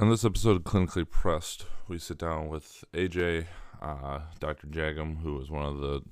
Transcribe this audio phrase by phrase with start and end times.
[0.00, 3.46] On this episode of Clinically Pressed, we sit down with AJ,
[3.82, 4.68] uh, Dr.
[4.68, 6.02] Jagum, who is one of the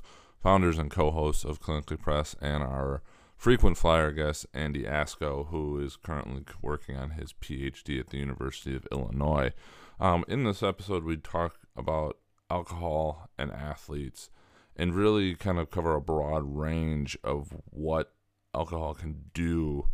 [0.42, 3.00] founders and co hosts of Clinically Pressed, and our
[3.36, 8.74] frequent flyer guest, Andy Asco, who is currently working on his PhD at the University
[8.74, 9.52] of Illinois.
[10.00, 12.18] Um, in this episode, we talk about
[12.50, 14.30] alcohol and athletes
[14.74, 18.14] and really kind of cover a broad range of what
[18.52, 19.90] alcohol can do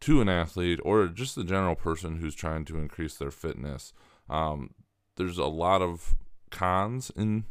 [0.00, 3.92] to an athlete or just the general person who's trying to increase their fitness.
[4.28, 4.70] Um,
[5.16, 6.14] there's a lot of
[6.50, 7.44] cons in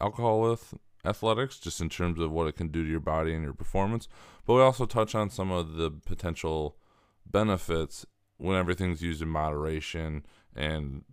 [0.00, 3.42] alcohol with athletics, just in terms of what it can do to your body and
[3.42, 4.08] your performance.
[4.46, 6.76] But we also touch on some of the potential
[7.26, 8.06] benefits
[8.36, 11.04] when everything's used in moderation and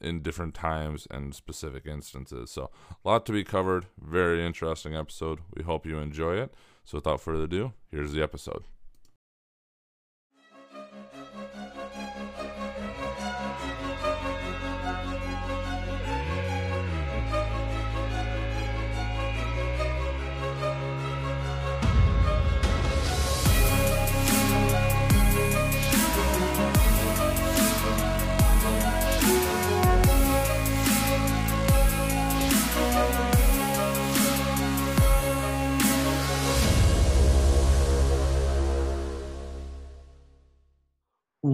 [0.00, 2.50] in different times and specific instances.
[2.50, 2.70] So,
[3.04, 3.86] a lot to be covered.
[3.98, 5.40] Very interesting episode.
[5.54, 6.54] We hope you enjoy it.
[6.84, 8.64] So, without further ado, here's the episode.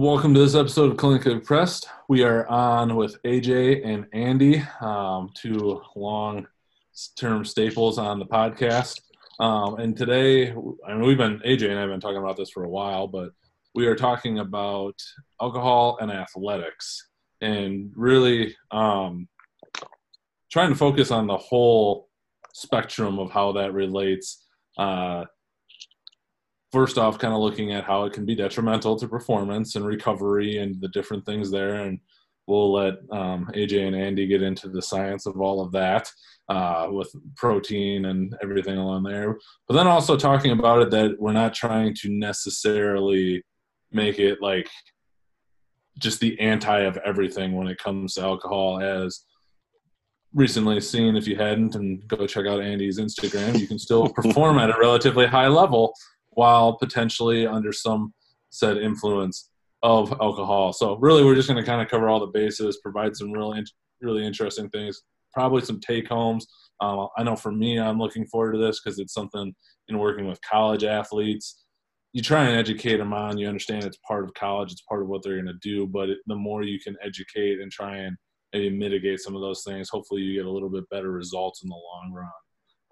[0.01, 1.87] Welcome to this episode of Clinically Pressed.
[2.09, 8.99] We are on with AJ and Andy, um, two long-term staples on the podcast.
[9.39, 12.49] Um, and today, I mean, we've been AJ and I have been talking about this
[12.49, 13.29] for a while, but
[13.75, 14.95] we are talking about
[15.39, 17.07] alcohol and athletics,
[17.41, 19.27] and really um,
[20.51, 22.09] trying to focus on the whole
[22.53, 24.47] spectrum of how that relates.
[24.79, 25.25] Uh,
[26.71, 30.57] first off, kind of looking at how it can be detrimental to performance and recovery
[30.57, 31.75] and the different things there.
[31.75, 31.99] And
[32.47, 36.09] we'll let um, AJ and Andy get into the science of all of that
[36.49, 39.37] uh, with protein and everything along there.
[39.67, 43.43] But then also talking about it that we're not trying to necessarily
[43.91, 44.69] make it like
[45.97, 49.25] just the anti of everything when it comes to alcohol as
[50.33, 54.57] recently seen if you hadn't and go check out andy's instagram you can still perform
[54.57, 55.93] at a relatively high level
[56.31, 58.13] while potentially under some
[58.49, 59.49] said influence
[59.83, 60.73] of alcohol.
[60.73, 63.63] So really, we're just going to kind of cover all the bases, provide some really
[64.01, 65.03] really interesting things,
[65.33, 66.47] probably some take homes.
[66.79, 69.53] Uh, I know for me, I'm looking forward to this because it's something
[69.87, 71.63] in working with college athletes.
[72.13, 73.37] You try and educate them on.
[73.37, 74.71] You understand it's part of college.
[74.71, 75.87] It's part of what they're going to do.
[75.87, 78.17] But it, the more you can educate and try and
[78.51, 81.69] maybe mitigate some of those things, hopefully you get a little bit better results in
[81.69, 82.29] the long run.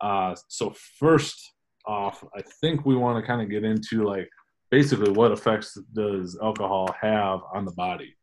[0.02, 1.54] Uh, so first
[1.90, 4.30] off, I think we want to kind of get into like
[4.70, 8.16] basically what effects does alcohol have on the body?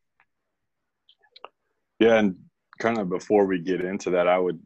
[1.98, 2.36] Yeah, and
[2.78, 4.60] kind of before we get into that, I would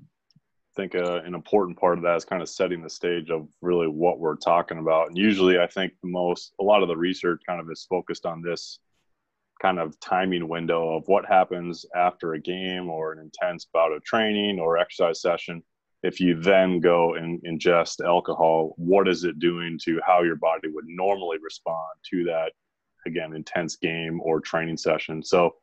[0.77, 3.89] think uh, an important part of that is kind of setting the stage of really
[3.89, 5.09] what we're talking about.
[5.09, 8.27] And usually, I think the most, a lot of the research kind of is focused
[8.27, 8.81] on this
[9.63, 14.03] kind of timing window of what happens after a game or an intense bout of
[14.05, 15.63] training or exercise session
[16.03, 20.69] if you then go and ingest alcohol, what is it doing to how your body
[20.69, 22.53] would normally respond to that,
[23.07, 25.23] again, intense game or training session?
[25.23, 25.57] So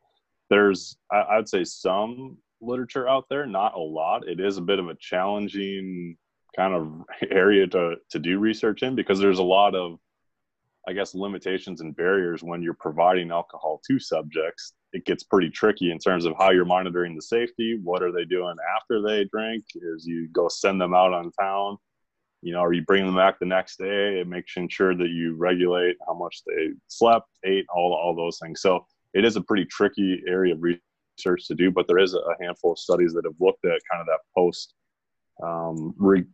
[0.50, 4.28] there's, I'd say, some literature out there, not a lot.
[4.28, 6.16] It is a bit of a challenging
[6.56, 9.98] kind of area to, to do research in because there's a lot of
[10.88, 14.72] I guess, limitations and barriers when you're providing alcohol to subjects.
[14.92, 17.78] It gets pretty tricky in terms of how you're monitoring the safety.
[17.82, 19.64] What are they doing after they drink?
[19.74, 21.76] Is you go send them out on town?
[22.40, 24.20] You know, are you bringing them back the next day?
[24.20, 28.62] It makes sure that you regulate how much they slept, ate, all all those things.
[28.62, 32.20] So it is a pretty tricky area of research to do, but there is a
[32.40, 34.74] handful of studies that have looked at kind of that post
[35.42, 36.24] um, re-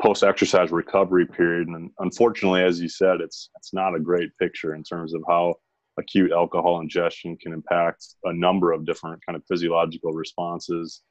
[0.00, 1.68] post exercise recovery period.
[1.68, 5.54] And unfortunately, as you said, it's it's not a great picture in terms of how
[5.98, 11.02] acute alcohol ingestion can impact a number of different kind of physiological responses.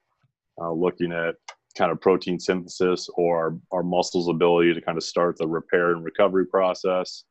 [0.62, 1.36] Uh, looking at
[1.78, 6.04] kind of protein synthesis or our, muscles' ability to kind of start the repair and
[6.04, 7.24] recovery process.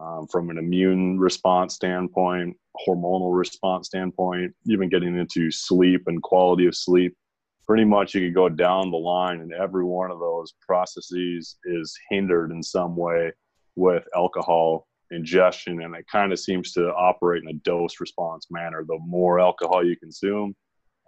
[0.00, 2.56] Um, from an immune response standpoint,
[2.88, 7.14] hormonal response standpoint, even getting into sleep and quality of sleep
[7.66, 11.96] pretty much you could go down the line and every one of those processes is
[12.10, 13.32] hindered in some way
[13.76, 18.84] with alcohol ingestion and it kind of seems to operate in a dose response manner
[18.86, 20.54] the more alcohol you consume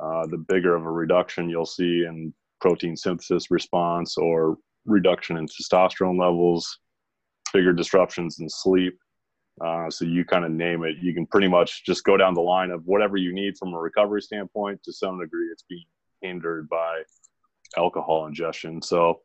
[0.01, 4.57] uh, the bigger of a reduction you'll see in protein synthesis response or
[4.87, 6.81] reduction in testosterone levels
[7.53, 8.95] bigger disruptions in sleep
[9.65, 10.97] Uh, so you kind of name it.
[11.01, 13.79] You can pretty much just go down the line of whatever you need from a
[13.79, 14.83] recovery standpoint.
[14.83, 15.87] To some degree, it's being
[16.23, 17.03] hindered by
[17.77, 18.83] alcohol ingestion.
[18.83, 19.21] So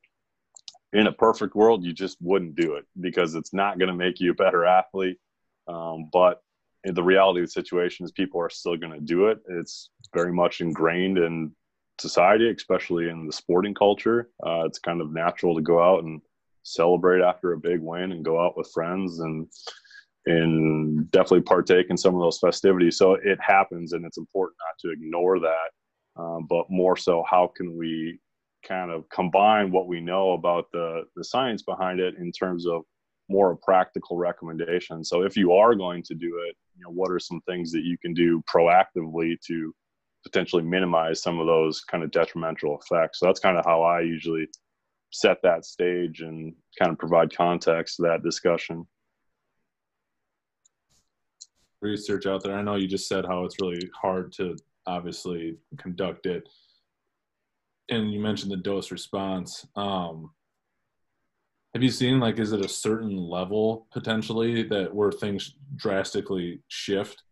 [0.94, 4.20] in a perfect world, you just wouldn't do it because it's not going to make
[4.20, 5.18] you a better athlete.
[5.68, 6.42] Um, but
[6.84, 9.40] the reality of the situation is people are still going to do it.
[9.50, 11.52] It's very much ingrained in
[12.00, 14.30] society, especially in the sporting culture.
[14.46, 16.22] Uh, it's kind of natural to go out and
[16.64, 19.48] celebrate after a big win and go out with friends and
[20.26, 22.98] and definitely partake in some of those festivities.
[22.98, 26.22] So it happens, and it's important not to ignore that.
[26.22, 28.20] Um, but more so, how can we
[28.68, 32.84] kind of combine what we know about the the science behind it in terms of
[33.30, 35.04] more practical recommendation.
[35.04, 37.84] So if you are going to do it, you know, what are some things that
[37.84, 39.74] you can do proactively to
[40.24, 43.20] potentially minimize some of those kind of detrimental effects?
[43.20, 44.48] So that's kind of how I usually
[45.12, 48.88] set that stage and kind of provide context to that discussion.
[51.82, 52.58] Research out there.
[52.58, 56.50] I know you just said how it's really hard to obviously conduct it.
[57.90, 59.66] And you mentioned the dose response.
[59.76, 60.32] Um,
[61.74, 67.24] have you seen like is it a certain level potentially that where things drastically shift?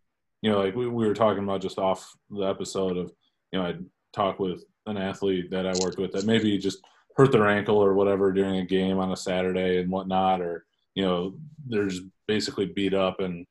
[0.42, 3.12] You know, like we, we were talking about just off the episode of,
[3.52, 3.76] you know, I
[4.14, 6.80] talked with an athlete that I worked with that maybe just
[7.16, 11.04] hurt their ankle or whatever during a game on a Saturday and whatnot, or you
[11.04, 11.36] know,
[11.68, 13.46] they're just basically beat up and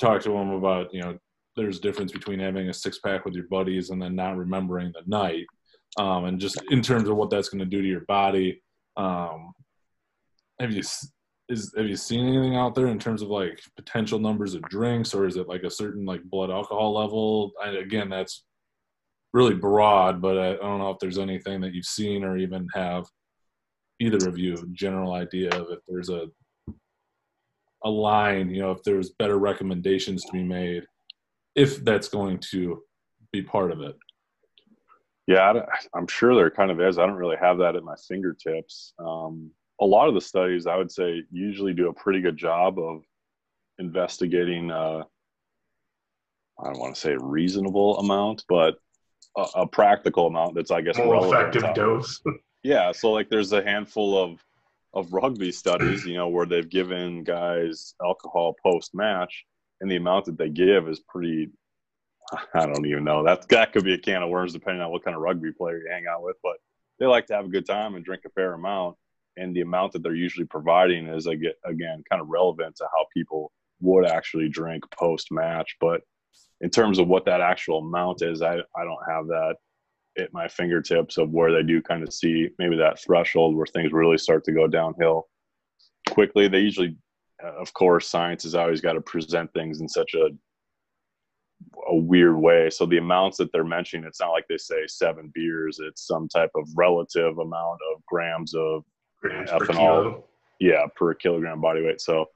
[0.00, 1.18] talk to them about, you know,
[1.56, 4.92] there's a difference between having a six pack with your buddies and then not remembering
[4.92, 5.46] the night.
[5.98, 8.62] Um, and just in terms of what that's going to do to your body.
[8.96, 9.52] Um,
[10.58, 10.82] have you
[11.48, 15.12] is have you seen anything out there in terms of like potential numbers of drinks,
[15.14, 17.52] or is it like a certain like blood alcohol level?
[17.64, 18.44] And again, that's
[19.32, 22.66] really broad, but I, I don't know if there's anything that you've seen or even
[22.74, 23.06] have
[24.00, 26.26] either of you a general idea of if there's a
[27.84, 30.84] a line, you know, if there's better recommendations to be made,
[31.56, 32.80] if that's going to
[33.32, 33.96] be part of it.
[35.26, 35.52] Yeah,
[35.94, 36.98] I'm sure there kind of is.
[36.98, 38.92] I don't really have that at my fingertips.
[38.98, 42.78] Um, a lot of the studies, I would say, usually do a pretty good job
[42.78, 43.02] of
[43.78, 44.70] investigating.
[44.70, 45.04] Uh,
[46.60, 48.76] I don't want to say a reasonable amount, but
[49.36, 52.20] a, a practical amount that's, I guess, more effective dose.
[52.62, 54.44] yeah, so like there's a handful of
[54.94, 59.44] of rugby studies, you know, where they've given guys alcohol post match,
[59.80, 61.50] and the amount that they give is pretty.
[62.54, 63.24] I don't even know.
[63.24, 65.78] That that could be a can of worms depending on what kind of rugby player
[65.78, 66.56] you hang out with, but
[66.98, 68.96] they like to have a good time and drink a fair amount.
[69.36, 73.50] And the amount that they're usually providing is again kind of relevant to how people
[73.80, 76.02] would actually drink post match but
[76.60, 79.56] in terms of what that actual amount is i i don't have that
[80.18, 83.92] at my fingertips of where they do kind of see maybe that threshold where things
[83.92, 85.28] really start to go downhill
[86.10, 86.48] quickly.
[86.48, 86.96] They usually
[87.42, 90.28] uh, of course science has always got to present things in such a
[91.88, 95.30] a weird way so the amounts that they're mentioning it's not like they say seven
[95.34, 98.84] beers it's some type of relative amount of grams of
[99.20, 100.14] grams ethanol.
[100.14, 100.22] Per
[100.62, 102.00] yeah, per kilogram body weight.
[102.00, 102.26] So,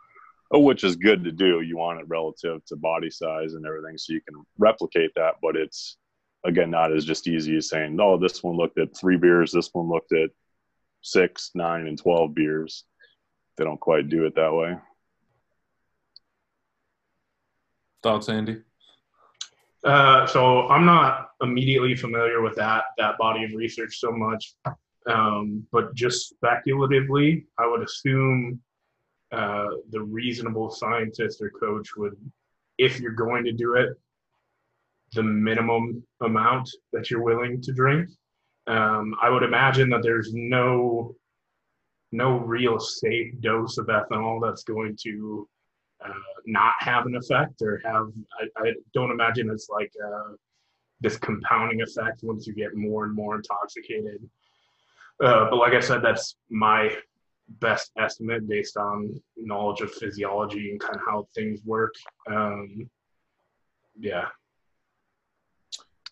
[0.52, 1.60] uh, which is good to do.
[1.60, 5.36] You want it relative to body size and everything, so you can replicate that.
[5.40, 5.96] But it's
[6.44, 9.52] again not as just easy as saying, "No, this one looked at three beers.
[9.52, 10.30] This one looked at
[11.02, 12.84] six, nine, and twelve beers."
[13.56, 14.76] They don't quite do it that way.
[18.02, 18.62] Thoughts, Andy?
[19.86, 24.54] Uh, so I'm not immediately familiar with that that body of research so much.
[25.06, 28.60] Um, but just speculatively, I would assume
[29.30, 32.16] uh, the reasonable scientist or coach would,
[32.78, 33.90] if you're going to do it,
[35.12, 38.08] the minimum amount that you're willing to drink.
[38.66, 41.14] Um, I would imagine that there's no
[42.10, 45.48] no real safe dose of ethanol that's going to
[46.06, 46.12] uh,
[46.46, 48.08] not have an effect or have.
[48.40, 50.34] I, I don't imagine it's like uh,
[51.00, 54.28] this compounding effect once you get more and more intoxicated.
[55.22, 56.94] Uh, but like I said, that's my
[57.60, 61.94] best estimate based on knowledge of physiology and kind of how things work.
[62.28, 62.88] Um,
[63.98, 64.26] yeah.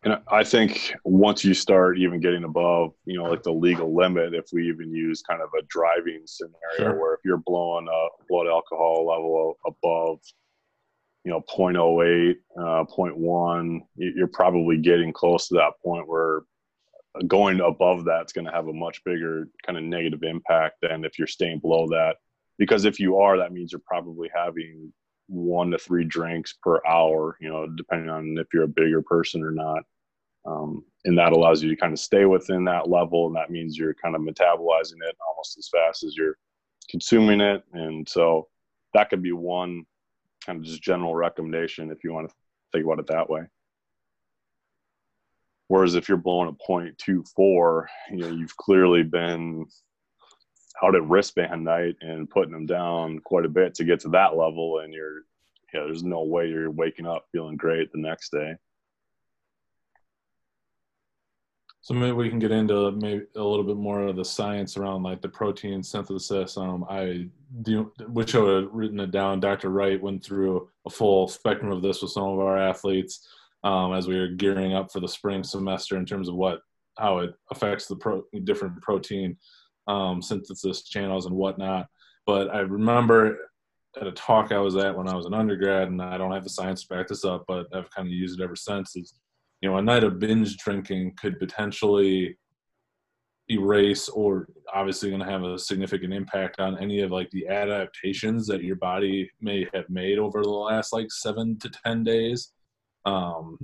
[0.04, 4.34] And I think once you start even getting above, you know, like the legal limit,
[4.34, 7.00] if we even use kind of a driving scenario sure.
[7.00, 10.18] where if you're blowing a blood alcohol level above,
[11.24, 16.42] you know, 0.08, uh, 0.1, you're probably getting close to that point where
[17.26, 21.18] going above that's going to have a much bigger kind of negative impact than if
[21.18, 22.16] you're staying below that.
[22.58, 24.92] Because if you are, that means you're probably having
[25.28, 29.42] one to three drinks per hour, you know, depending on if you're a bigger person
[29.42, 29.84] or not.
[30.46, 33.26] Um, and that allows you to kind of stay within that level.
[33.26, 36.36] And that means you're kind of metabolizing it almost as fast as you're
[36.90, 37.62] consuming it.
[37.72, 38.48] And so
[38.92, 39.84] that could be one
[40.44, 42.34] kind of just general recommendation if you want to
[42.72, 43.42] think about it that way.
[45.68, 49.66] Whereas if you're blowing a 0.24, you know, you've clearly been
[50.82, 54.36] out at wristband night and putting them down quite a bit to get to that
[54.36, 55.22] level, and you're,
[55.72, 58.54] yeah, there's no way you're waking up feeling great the next day.
[61.84, 65.02] So maybe we can get into maybe a little bit more of the science around
[65.02, 66.56] like the protein synthesis.
[66.56, 67.28] Um, I
[67.60, 69.38] do wish I would have written it down.
[69.38, 69.68] Dr.
[69.68, 73.28] Wright went through a full spectrum of this with some of our athletes
[73.64, 76.60] um, as we were gearing up for the spring semester in terms of what
[76.96, 79.36] how it affects the pro, different protein
[79.86, 81.86] um, synthesis channels and whatnot.
[82.24, 83.36] But I remember
[84.00, 86.44] at a talk I was at when I was an undergrad, and I don't have
[86.44, 88.96] the science to back this up, but I've kind of used it ever since.
[88.96, 89.12] Is
[89.64, 92.36] you know, a night of binge drinking could potentially
[93.50, 98.46] erase or obviously going to have a significant impact on any of like the adaptations
[98.46, 102.52] that your body may have made over the last like seven to ten days.
[103.06, 103.56] Um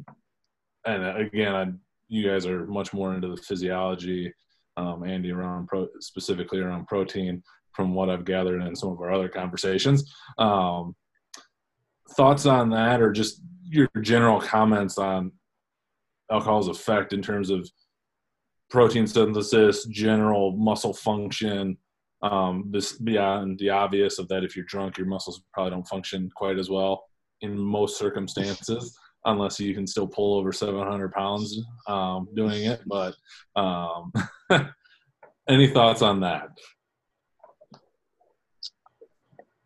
[0.87, 1.66] and again I,
[2.09, 4.33] you guys are much more into the physiology
[4.78, 7.42] um andy around pro specifically around protein
[7.73, 10.11] from what i've gathered in some of our other conversations.
[10.38, 10.97] Um
[12.16, 15.33] thoughts on that or just your general comments on
[16.30, 17.68] alcohol's effect in terms of
[18.70, 21.76] protein synthesis, general muscle function.
[22.22, 26.30] Um, this beyond the obvious of that, if you're drunk, your muscles probably don't function
[26.34, 27.04] quite as well
[27.40, 31.58] in most circumstances, unless you can still pull over 700 pounds
[31.88, 32.82] um, doing it.
[32.87, 33.16] But
[33.56, 34.12] um,
[35.49, 36.49] any thoughts on that?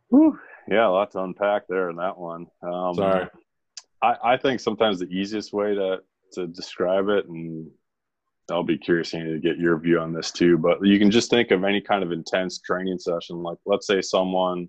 [0.09, 0.39] Whew.
[0.71, 2.47] Yeah, a lot to unpack there in that one.
[2.63, 3.29] Um, Sorry.
[4.03, 5.99] I, I think sometimes the easiest way to
[6.33, 7.71] to describe it, and
[8.51, 10.59] I'll be curious to get your view on this too.
[10.59, 14.03] But you can just think of any kind of intense training session, like let's say
[14.03, 14.69] someone,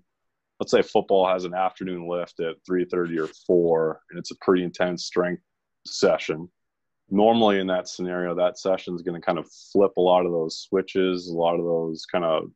[0.60, 4.36] let's say football has an afternoon lift at three thirty or four, and it's a
[4.40, 5.42] pretty intense strength
[5.86, 6.48] session.
[7.10, 10.32] Normally, in that scenario, that session is going to kind of flip a lot of
[10.32, 12.50] those switches, a lot of those kind of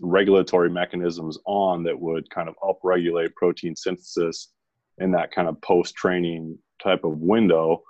[0.00, 4.52] regulatory mechanisms on that would kind of upregulate protein synthesis
[4.98, 7.82] in that kind of post training type of window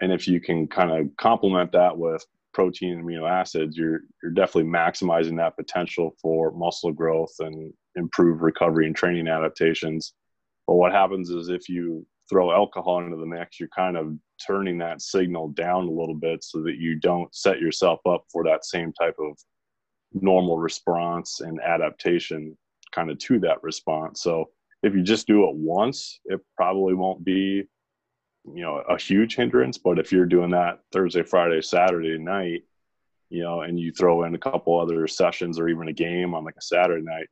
[0.00, 4.32] and if you can kind of complement that with protein and amino acids, you're you're
[4.32, 10.14] definitely maximizing that potential for muscle growth and improve recovery and training adaptations.
[10.66, 14.14] But what happens is if you throw alcohol into the mix, you're kind of
[14.46, 18.44] turning that signal down a little bit so that you don't set yourself up for
[18.44, 19.36] that same type of
[20.12, 22.56] normal response and adaptation
[22.92, 24.22] kind of to that response.
[24.22, 24.50] So
[24.82, 27.64] if you just do it once, it probably won't be
[28.44, 32.62] you know a huge hindrance but if you're doing that thursday friday saturday night
[33.28, 36.44] you know and you throw in a couple other sessions or even a game on
[36.44, 37.26] like a saturday night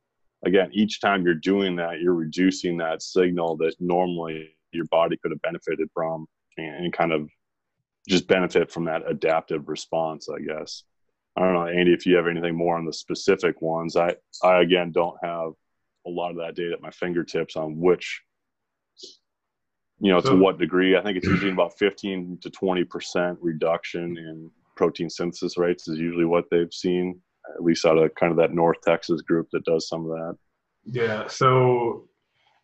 [0.44, 5.30] again each time you're doing that you're reducing that signal that normally your body could
[5.30, 6.26] have benefited from
[6.58, 7.28] and, and kind of
[8.06, 10.84] just benefit from that adaptive response i guess.
[11.36, 13.96] I don't know andy if you have anything more on the specific ones.
[13.96, 15.52] I i again don't have
[16.06, 18.22] a lot of that data at my fingertips on which
[20.00, 20.96] you know, so, to what degree.
[20.96, 26.24] I think it's usually about 15 to 20% reduction in protein synthesis rates is usually
[26.24, 27.20] what they've seen,
[27.54, 30.36] at least out of kind of that North Texas group that does some of that.
[30.84, 31.26] Yeah.
[31.26, 32.08] So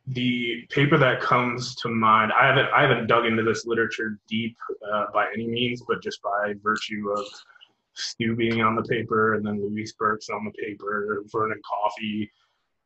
[0.06, 4.56] the paper that comes to mind, I haven't, I haven't dug into this literature deep
[4.92, 7.26] uh, by any means, but just by virtue of
[7.94, 12.30] Stu being on the paper and then Louise Burke's on the paper, Vernon Coffey.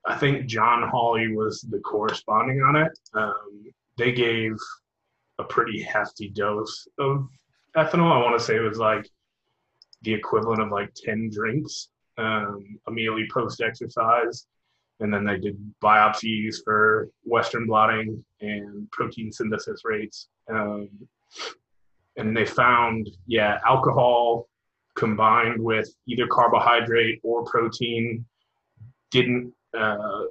[0.07, 2.99] I think John Hawley was the corresponding on it.
[3.15, 4.57] Um, they gave
[5.39, 7.29] a pretty hefty dose of
[7.77, 8.13] ethanol.
[8.13, 9.09] I want to say it was like
[10.03, 14.47] the equivalent of like 10 drinks um, immediately post exercise.
[15.01, 20.29] And then they did biopsies for Western blotting and protein synthesis rates.
[20.51, 20.89] Um,
[22.17, 24.49] and they found, yeah, alcohol
[24.97, 28.25] combined with either carbohydrate or protein
[29.13, 30.23] didn't, uh,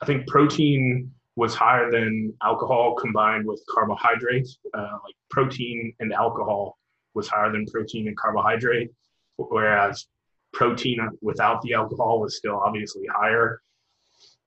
[0.00, 4.58] I think protein was higher than alcohol combined with carbohydrates.
[4.74, 6.78] Uh, like protein and alcohol
[7.14, 8.90] was higher than protein and carbohydrate,
[9.36, 10.06] whereas
[10.52, 13.60] protein without the alcohol was still obviously higher.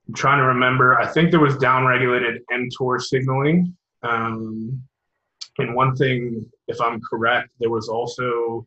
[0.08, 0.98] I'm trying to remember.
[0.98, 3.76] I think there was downregulated mTOR signaling.
[4.02, 4.82] Um,
[5.58, 8.66] and one thing, if I'm correct, there was also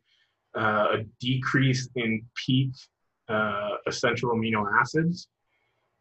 [0.56, 2.70] uh, a decrease in peak
[3.28, 5.28] uh, essential amino acids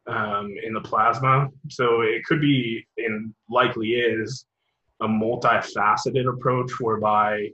[0.07, 1.48] um, in the plasma.
[1.69, 4.45] So it could be, and likely is,
[5.01, 7.50] a multifaceted approach whereby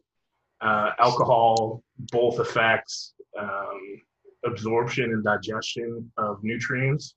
[0.61, 4.01] uh, alcohol both affects um,
[4.45, 7.15] absorption and digestion of nutrients,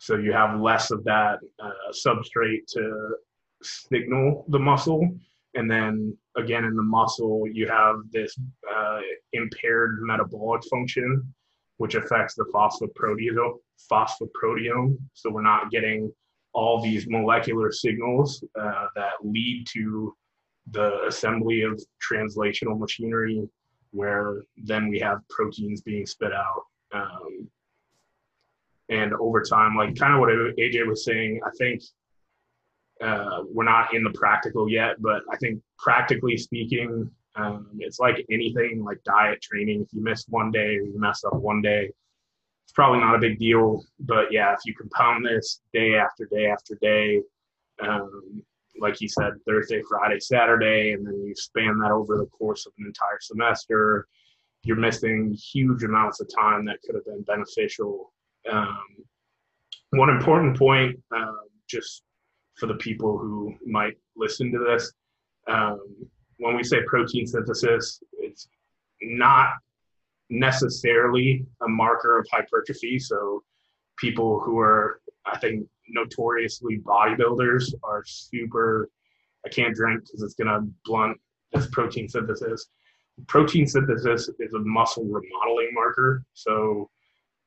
[0.00, 3.16] So you have less of that uh, substrate to
[3.62, 5.06] signal the muscle.
[5.54, 8.34] And then again, in the muscle, you have this
[8.74, 9.00] uh,
[9.34, 11.34] impaired metabolic function,
[11.80, 13.54] which affects the phosphoproteasome,
[13.90, 14.98] phosphoproteome.
[15.14, 16.12] So we're not getting
[16.52, 20.14] all these molecular signals uh, that lead to
[20.72, 23.48] the assembly of translational machinery,
[23.92, 26.64] where then we have proteins being spit out.
[26.92, 27.48] Um,
[28.90, 31.82] and over time, like kind of what AJ was saying, I think
[33.00, 38.24] uh, we're not in the practical yet, but I think practically speaking, um, it's like
[38.30, 39.82] anything like diet training.
[39.82, 41.90] If you miss one day or you mess up one day,
[42.64, 43.84] it's probably not a big deal.
[44.00, 47.22] But yeah, if you compound this day after day after day,
[47.82, 48.42] um,
[48.80, 52.72] like you said, Thursday, Friday, Saturday, and then you span that over the course of
[52.78, 54.06] an entire semester,
[54.62, 58.12] you're missing huge amounts of time that could have been beneficial.
[58.50, 58.78] Um,
[59.90, 61.32] one important point, uh,
[61.68, 62.02] just
[62.56, 64.92] for the people who might listen to this,
[65.48, 65.80] um,
[66.40, 68.48] when we say protein synthesis, it's
[69.02, 69.50] not
[70.30, 72.98] necessarily a marker of hypertrophy.
[72.98, 73.42] So
[73.98, 78.88] people who are, I think, notoriously bodybuilders are super.
[79.44, 81.18] I can't drink because it's going to blunt
[81.52, 82.66] this protein synthesis.
[83.26, 86.24] Protein synthesis is a muscle remodeling marker.
[86.32, 86.88] So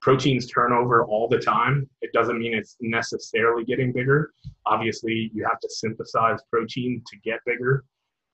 [0.01, 1.89] proteins turn over all the time.
[2.01, 4.33] It doesn't mean it's necessarily getting bigger.
[4.67, 7.85] Obviously, you have to synthesize protein to get bigger.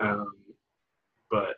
[0.02, 0.34] Um,
[1.30, 1.56] but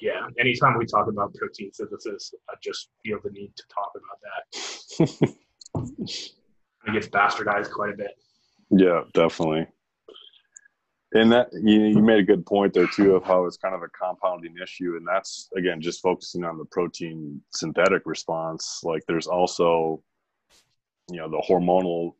[0.00, 4.18] yeah, anytime we talk about protein synthesis, I just feel the need to talk about
[4.22, 5.38] that.
[6.86, 8.10] it gets bastardized quite a bit.
[8.70, 9.66] Yeah, definitely.
[11.12, 13.82] And that you, you made a good point there too of how it's kind of
[13.82, 18.80] a compounding issue, and that's again just focusing on the protein synthetic response.
[18.84, 20.02] Like there's also,
[21.10, 22.12] you know, the hormonal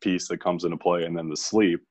[0.00, 1.82] piece that comes into play, and then the sleep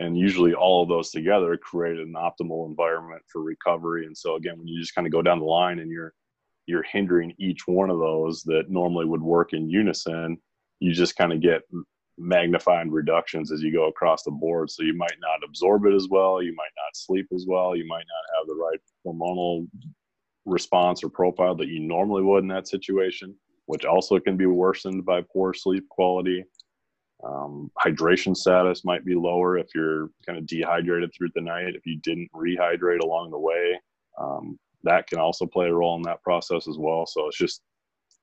[0.00, 4.06] and usually all of those together create an optimal environment for recovery.
[4.06, 6.12] And so again when you just kind of go down the line and you're
[6.66, 10.38] you're hindering each one of those that normally would work in unison
[10.80, 11.62] you just kind of get
[12.16, 14.70] magnifying reductions as you go across the board.
[14.70, 17.86] So you might not absorb it as well you might not sleep as well you
[17.86, 19.68] might not have the right hormonal
[20.46, 23.34] response or profile that you normally would in that situation
[23.66, 26.42] which also can be worsened by poor sleep quality
[27.24, 31.74] um, hydration status might be lower if you're kind of dehydrated through the night.
[31.74, 33.78] If you didn't rehydrate along the way,
[34.18, 37.06] um, that can also play a role in that process as well.
[37.06, 37.60] So it's just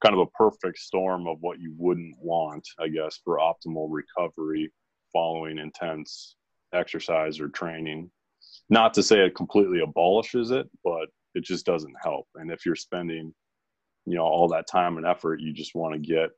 [0.03, 4.71] kind of a perfect storm of what you wouldn't want, I guess, for optimal recovery
[5.13, 6.35] following intense
[6.73, 8.09] exercise or training.
[8.69, 12.27] Not to say it completely abolishes it, but it just doesn't help.
[12.35, 13.33] And if you're spending,
[14.05, 16.29] you know, all that time and effort, you just want to get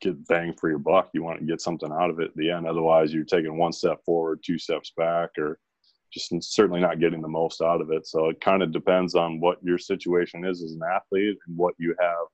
[0.00, 1.10] get bang for your buck.
[1.12, 2.66] You want to get something out of it at the end.
[2.66, 5.58] Otherwise, you're taking one step forward, two steps back, or
[6.12, 8.06] just certainly not getting the most out of it.
[8.06, 11.74] So it kind of depends on what your situation is as an athlete and what
[11.78, 12.26] you have,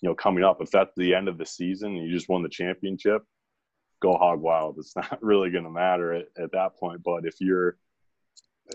[0.00, 0.60] you know, coming up.
[0.60, 3.22] If that's the end of the season and you just won the championship,
[4.00, 4.76] go hog wild.
[4.78, 7.02] It's not really going to matter at, at that point.
[7.04, 7.76] But if you're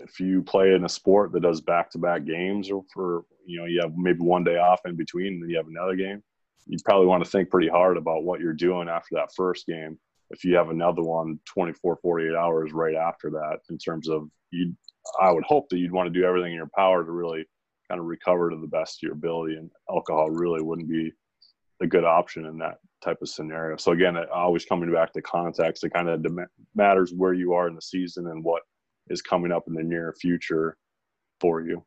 [0.02, 3.58] if you play in a sport that does back to back games or for you
[3.58, 6.22] know you have maybe one day off in between and then you have another game
[6.66, 9.98] you probably want to think pretty hard about what you're doing after that first game
[10.30, 14.72] if you have another one 24 48 hours right after that in terms of you
[15.20, 17.44] i would hope that you'd want to do everything in your power to really
[17.88, 21.12] kind of recover to the best of your ability and alcohol really wouldn't be
[21.82, 23.76] a good option in that type of scenario.
[23.76, 26.24] So again always coming back to context it kind of
[26.74, 28.62] matters where you are in the season and what
[29.08, 30.76] is coming up in the near future
[31.40, 31.84] for you.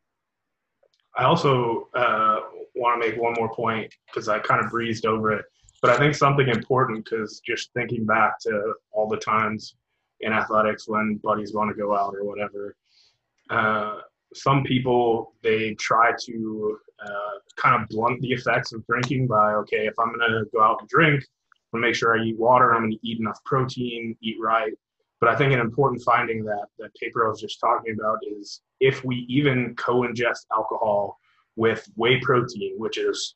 [1.18, 2.40] I also uh,
[2.76, 5.46] want to make one more point because I kind of breezed over it.
[5.82, 9.76] But I think something important because just thinking back to all the times
[10.22, 12.76] in athletics when buddies want to go out or whatever,
[13.50, 14.00] uh,
[14.34, 19.88] some people they try to uh, kind of blunt the effects of drinking by okay,
[19.88, 21.24] if I'm going to go out and drink,
[21.74, 22.74] I'm going to make sure I eat water.
[22.74, 24.74] I'm going to eat enough protein, eat right.
[25.20, 28.62] But I think an important finding that that paper I was just talking about is
[28.80, 31.20] if we even co-ingest alcohol
[31.56, 33.36] with whey protein, which is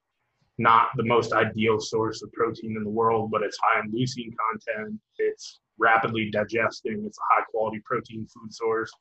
[0.57, 4.33] not the most ideal source of protein in the world, but it's high in leucine
[4.49, 4.99] content.
[5.17, 7.03] It's rapidly digesting.
[7.05, 8.91] It's a high quality protein food source.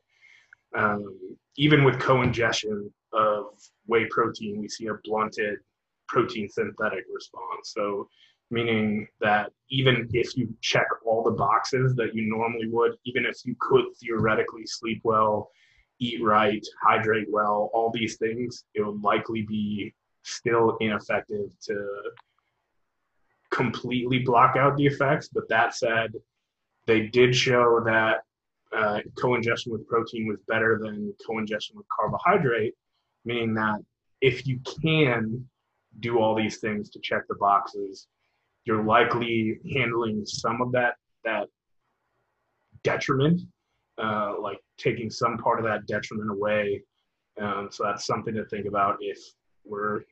[0.74, 1.18] Um,
[1.56, 3.44] even with co-ingestion of
[3.86, 5.58] whey protein, we see a blunted
[6.08, 7.72] protein synthetic response.
[7.74, 8.08] So
[8.50, 13.36] meaning that even if you check all the boxes that you normally would, even if
[13.44, 15.50] you could theoretically sleep well,
[16.02, 21.88] eat right, hydrate well, all these things, it would likely be still ineffective to
[23.50, 25.28] completely block out the effects.
[25.32, 26.12] But that said,
[26.86, 28.22] they did show that
[28.76, 32.74] uh, co-ingestion with protein was better than co-ingestion with carbohydrate,
[33.24, 33.78] meaning that
[34.20, 35.46] if you can
[36.00, 38.08] do all these things to check the boxes,
[38.64, 41.48] you're likely handling some of that that
[42.82, 43.40] detriment,
[43.98, 46.82] uh, like taking some part of that detriment away.
[47.40, 49.18] Um, so that's something to think about if
[49.64, 50.02] we're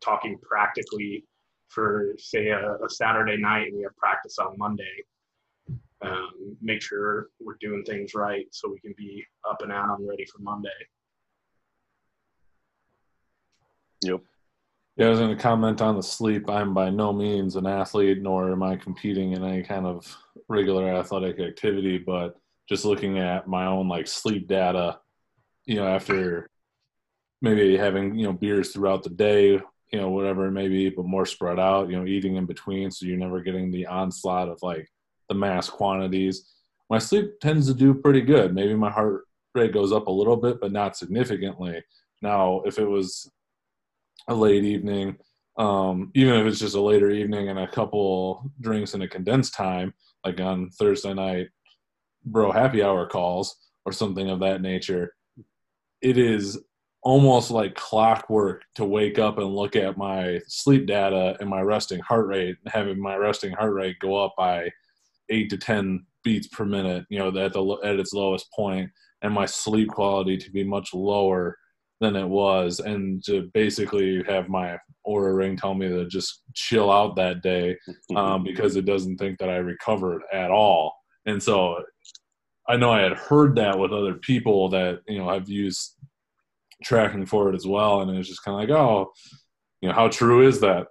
[0.00, 1.24] talking practically
[1.68, 5.04] for say a, a Saturday night and we have practice on Monday.
[6.02, 10.08] Um, make sure we're doing things right so we can be up and out and
[10.08, 10.68] ready for Monday.
[14.02, 14.20] Yep.
[14.96, 16.48] Yeah, I was going to comment on the sleep.
[16.48, 20.16] I'm by no means an athlete, nor am I competing in any kind of
[20.48, 21.98] regular athletic activity.
[21.98, 22.36] But
[22.70, 25.00] just looking at my own like sleep data,
[25.66, 26.48] you know, after
[27.42, 29.60] maybe having you know beers throughout the day,
[29.92, 31.90] you know, whatever it may be, but more spread out.
[31.90, 34.88] You know, eating in between, so you're never getting the onslaught of like
[35.28, 36.48] the mass quantities.
[36.88, 38.54] My sleep tends to do pretty good.
[38.54, 41.82] Maybe my heart rate goes up a little bit, but not significantly.
[42.22, 43.28] Now, if it was
[44.28, 45.16] a late evening,
[45.56, 49.54] um, even if it's just a later evening and a couple drinks in a condensed
[49.54, 49.92] time,
[50.24, 51.48] like on Thursday night,
[52.24, 55.14] bro happy hour calls or something of that nature,
[56.00, 56.58] it is
[57.02, 62.00] almost like clockwork to wake up and look at my sleep data and my resting
[62.00, 64.70] heart rate, having my resting heart rate go up by
[65.30, 68.90] eight to ten beats per minute, you know, at the at its lowest point,
[69.22, 71.56] and my sleep quality to be much lower
[72.00, 76.90] than it was, and to basically have my Oura ring tell me to just chill
[76.90, 77.76] out that day
[78.16, 80.94] um, because it doesn't think that I recovered at all.
[81.26, 81.82] And so
[82.68, 85.96] I know I had heard that with other people that you know I've used
[86.82, 89.12] tracking for it as well, and it's just kind of like, oh,
[89.80, 90.86] you know, how true is that?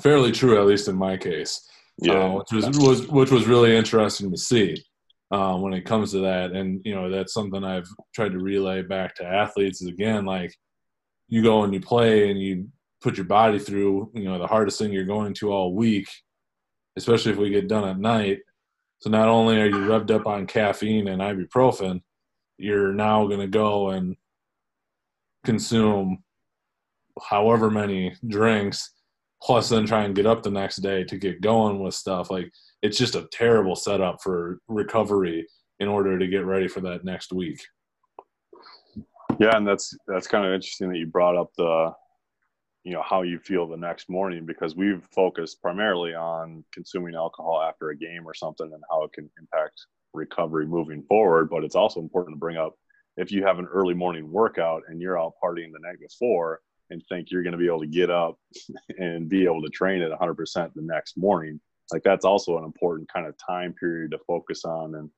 [0.00, 1.66] Fairly true, at least in my case
[1.98, 4.82] yeah, uh, which was was which was really interesting to see
[5.30, 6.52] uh, when it comes to that.
[6.52, 9.80] And you know, that's something I've tried to relay back to athletes.
[9.80, 10.54] Is again, like
[11.28, 12.68] you go and you play and you
[13.00, 16.08] put your body through, you know, the hardest thing you're going to all week,
[16.96, 18.40] especially if we get done at night.
[18.98, 22.02] So not only are you revved up on caffeine and ibuprofen,
[22.58, 24.16] you're now going to go and
[25.44, 26.22] consume
[27.22, 28.92] however many drinks
[29.42, 32.30] plus then try and get up the next day to get going with stuff.
[32.30, 32.50] Like
[32.82, 35.46] it's just a terrible setup for recovery
[35.78, 37.62] in order to get ready for that next week.
[39.38, 41.92] Yeah and that's that's kind of interesting that you brought up the
[42.86, 47.60] you know how you feel the next morning because we've focused primarily on consuming alcohol
[47.60, 51.50] after a game or something and how it can impact recovery moving forward.
[51.50, 52.76] But it's also important to bring up
[53.16, 57.02] if you have an early morning workout and you're out partying the night before and
[57.08, 58.38] think you're going to be able to get up
[58.98, 60.36] and be able to train at 100%
[60.74, 61.60] the next morning
[61.92, 64.94] like that's also an important kind of time period to focus on.
[64.94, 65.10] And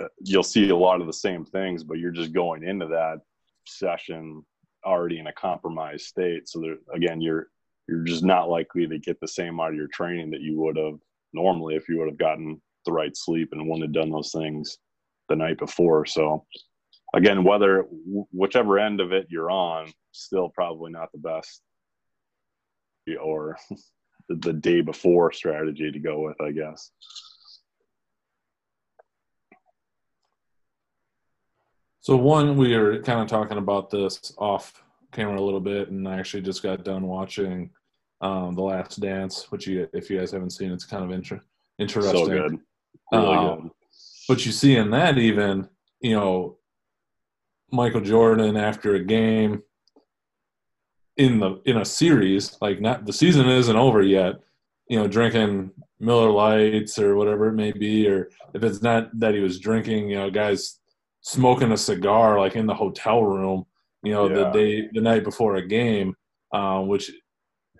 [0.00, 3.20] uh, you'll see a lot of the same things but you're just going into that
[3.68, 4.42] session
[4.84, 7.48] already in a compromised state so there, again you're
[7.88, 10.76] you're just not likely to get the same out of your training that you would
[10.76, 10.98] have
[11.32, 14.78] normally if you would have gotten the right sleep and wouldn't have done those things
[15.28, 16.44] the night before so
[17.14, 17.86] again whether
[18.32, 21.62] whichever end of it you're on still probably not the best
[23.16, 23.56] or
[24.28, 26.90] the day before strategy to go with, I guess.
[32.08, 36.08] So one, we were kind of talking about this off camera a little bit, and
[36.08, 37.68] I actually just got done watching
[38.22, 41.42] um, The Last Dance, which you, if you guys haven't seen, it's kind of inter-
[41.78, 42.16] interesting.
[42.16, 42.58] So good,
[43.12, 43.70] really um, good.
[44.26, 45.68] But you see in that even,
[46.00, 46.56] you know,
[47.70, 49.62] Michael Jordan after a game
[51.18, 54.36] in the in a series like not the season isn't over yet
[54.88, 59.34] you know drinking Miller Lites or whatever it may be or if it's not that
[59.34, 60.78] he was drinking you know guys
[61.28, 63.64] smoking a cigar like in the hotel room
[64.02, 64.34] you know yeah.
[64.34, 66.14] the day the night before a game
[66.52, 67.10] uh, which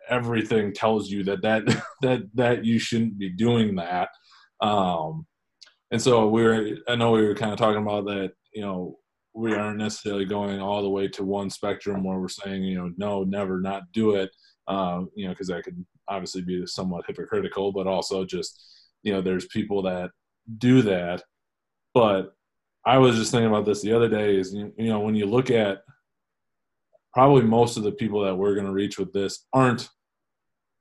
[0.09, 1.65] everything tells you that that
[2.03, 4.09] that that you shouldn't be doing that
[4.61, 5.27] um
[5.91, 8.99] and so we were i know we were kind of talking about that you know
[9.39, 12.91] we aren't necessarily going all the way to one spectrum where we're saying, you know,
[12.97, 14.31] no, never, not do it,
[14.67, 18.61] uh, you know, because that could obviously be somewhat hypocritical, but also just,
[19.05, 20.11] you know, there's people that
[20.59, 21.23] do that.
[21.95, 22.33] But
[22.89, 25.51] I was just thinking about this the other day is, you know, when you look
[25.51, 25.83] at
[27.13, 29.91] probably most of the people that we're going to reach with this aren't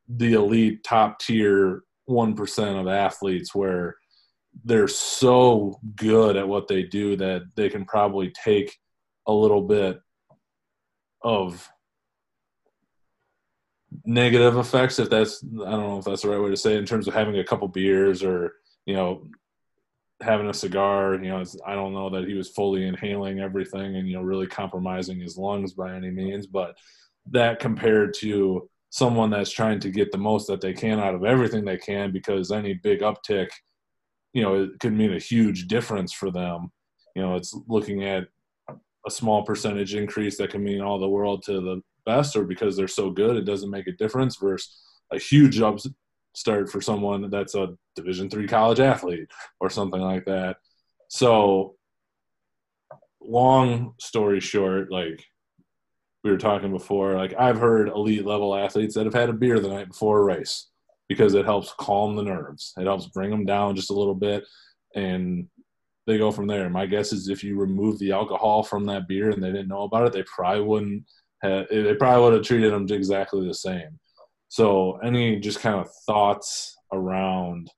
[0.08, 3.98] the elite top tier 1% of athletes where
[4.64, 8.74] they're so good at what they do that they can probably take
[9.28, 10.00] a little bit
[11.24, 11.70] of
[14.06, 16.80] negative effects, if that's I don't know if that's the right way to say it,
[16.80, 18.54] in terms of having a couple beers or
[18.86, 19.28] you know
[20.22, 21.16] having a cigar.
[21.16, 24.48] You know, I don't know that he was fully inhaling everything and you know really
[24.48, 26.78] compromising his lungs by any means, but
[27.32, 31.26] that compared to someone that's trying to get the most that they can out of
[31.26, 33.50] everything they can because any big uptick,
[34.34, 36.72] you know, it could mean a huge difference for them.
[37.16, 38.28] You know, it's looking at
[38.70, 42.76] a small percentage increase that can mean all the world to the best, or because
[42.78, 44.38] they're so good, it doesn't make a difference.
[44.38, 45.60] Versus a huge
[46.38, 49.28] upstart for someone that's a Division three college athlete
[49.60, 50.58] or something like that.
[51.10, 51.76] So,
[53.20, 55.24] long story short, like
[56.24, 59.60] we were talking before, like I've heard elite level athletes that have had a beer
[59.60, 60.68] the night before a race
[61.10, 62.74] because it helps calm the nerves.
[62.78, 64.44] It helps bring them down just a little bit,
[64.94, 65.48] and
[66.06, 66.70] they go from there.
[66.70, 69.84] My guess is if you remove the alcohol from that beer and they didn't know
[69.84, 71.04] about it, they probably wouldn't
[71.42, 71.66] have.
[71.70, 73.98] They probably would have treated them exactly the same.
[74.50, 77.70] So, any just kind of thoughts around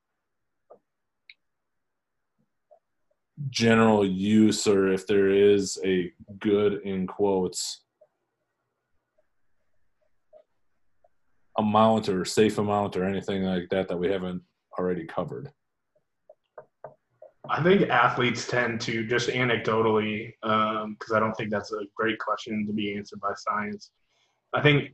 [3.50, 7.82] general use, or if there is a good in quotes
[11.58, 14.42] amount or safe amount or anything like that that we haven't
[14.78, 15.52] already covered?
[17.50, 22.20] I think athletes tend to just anecdotally, because um, I don't think that's a great
[22.20, 23.92] question to be answered by science.
[24.54, 24.94] I think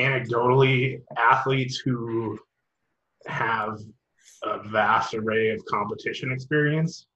[0.00, 2.38] anecdotally, athletes who
[3.26, 3.78] have
[4.42, 7.06] a vast array of competition experience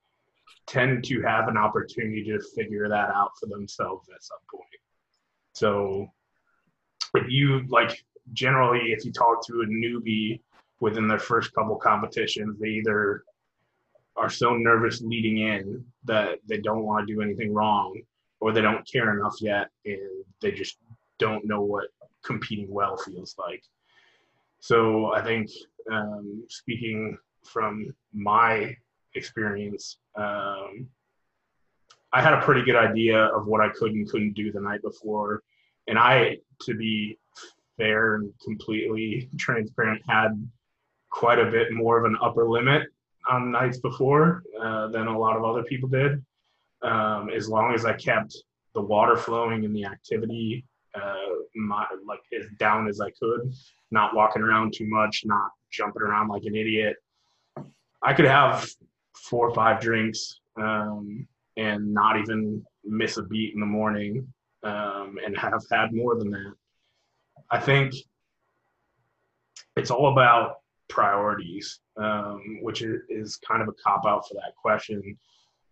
[0.66, 4.64] tend to have an opportunity to figure that out for themselves at some point.
[5.54, 6.08] So
[7.14, 10.40] if you like generally, if you talk to a newbie
[10.80, 13.24] within their first couple competitions, they either
[14.16, 18.00] are so nervous leading in that they don't want to do anything wrong,
[18.40, 20.78] or they don't care enough yet, and they just
[21.18, 21.86] don't know what
[22.24, 23.62] competing well feels like.
[24.60, 25.50] So I think
[25.90, 28.76] um, speaking from my
[29.14, 30.88] experience, um,
[32.12, 34.82] I had a pretty good idea of what I could and couldn't do the night
[34.82, 35.42] before.
[35.86, 37.18] And I, to be
[37.76, 40.30] fair and completely transparent had
[41.10, 42.88] quite a bit more of an upper limit
[43.28, 46.24] on nights before uh, than a lot of other people did.
[46.82, 48.36] Um, as long as I kept
[48.74, 51.33] the water flowing and the activity uh,
[51.66, 53.52] my, like as down as I could,
[53.90, 56.96] not walking around too much, not jumping around like an idiot.
[58.02, 58.68] I could have
[59.16, 64.26] four or five drinks um, and not even miss a beat in the morning
[64.62, 66.52] um, and have had more than that.
[67.50, 67.94] I think
[69.76, 70.56] it's all about
[70.88, 75.18] priorities, um, which is, kind of a cop out for that question.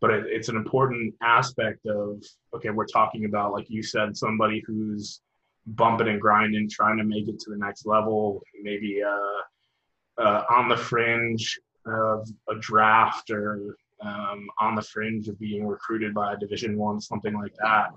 [0.00, 2.22] But it, it's an important aspect of
[2.54, 5.20] okay, we're talking about like you said, somebody who's
[5.66, 10.68] bumping and grinding, trying to make it to the next level, maybe uh, uh, on
[10.68, 16.36] the fringe of a draft or um, on the fringe of being recruited by a
[16.36, 17.90] Division One, something like that.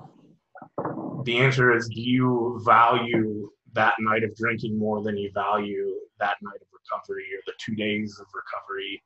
[1.23, 6.37] The answer is: Do you value that night of drinking more than you value that
[6.41, 9.03] night of recovery or the two days of recovery.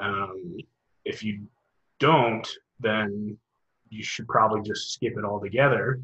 [0.00, 0.56] Um,
[1.04, 1.46] if you
[1.98, 2.46] don't,
[2.80, 3.38] then
[3.88, 6.00] you should probably just skip it altogether.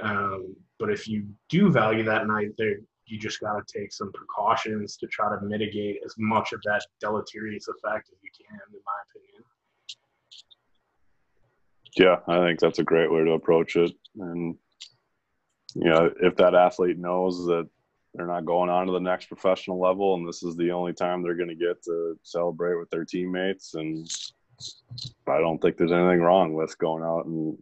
[0.00, 4.12] Um, but if you do value that night, there you just got to take some
[4.12, 8.80] precautions to try to mitigate as much of that deleterious effect as you can, in
[8.84, 9.44] my opinion.
[11.96, 13.92] Yeah, I think that's a great way to approach it.
[14.18, 14.56] And
[15.74, 17.68] you know, if that athlete knows that
[18.14, 21.22] they're not going on to the next professional level and this is the only time
[21.22, 24.10] they're going to get to celebrate with their teammates and
[25.28, 27.58] I don't think there's anything wrong with going out and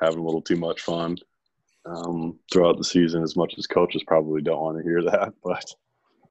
[0.00, 1.18] having a little too much fun
[1.86, 5.64] um, throughout the season as much as coaches probably don't want to hear that but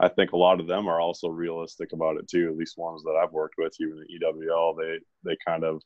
[0.01, 3.03] I think a lot of them are also realistic about it too at least ones
[3.03, 5.81] that I've worked with even at EWL they they kind of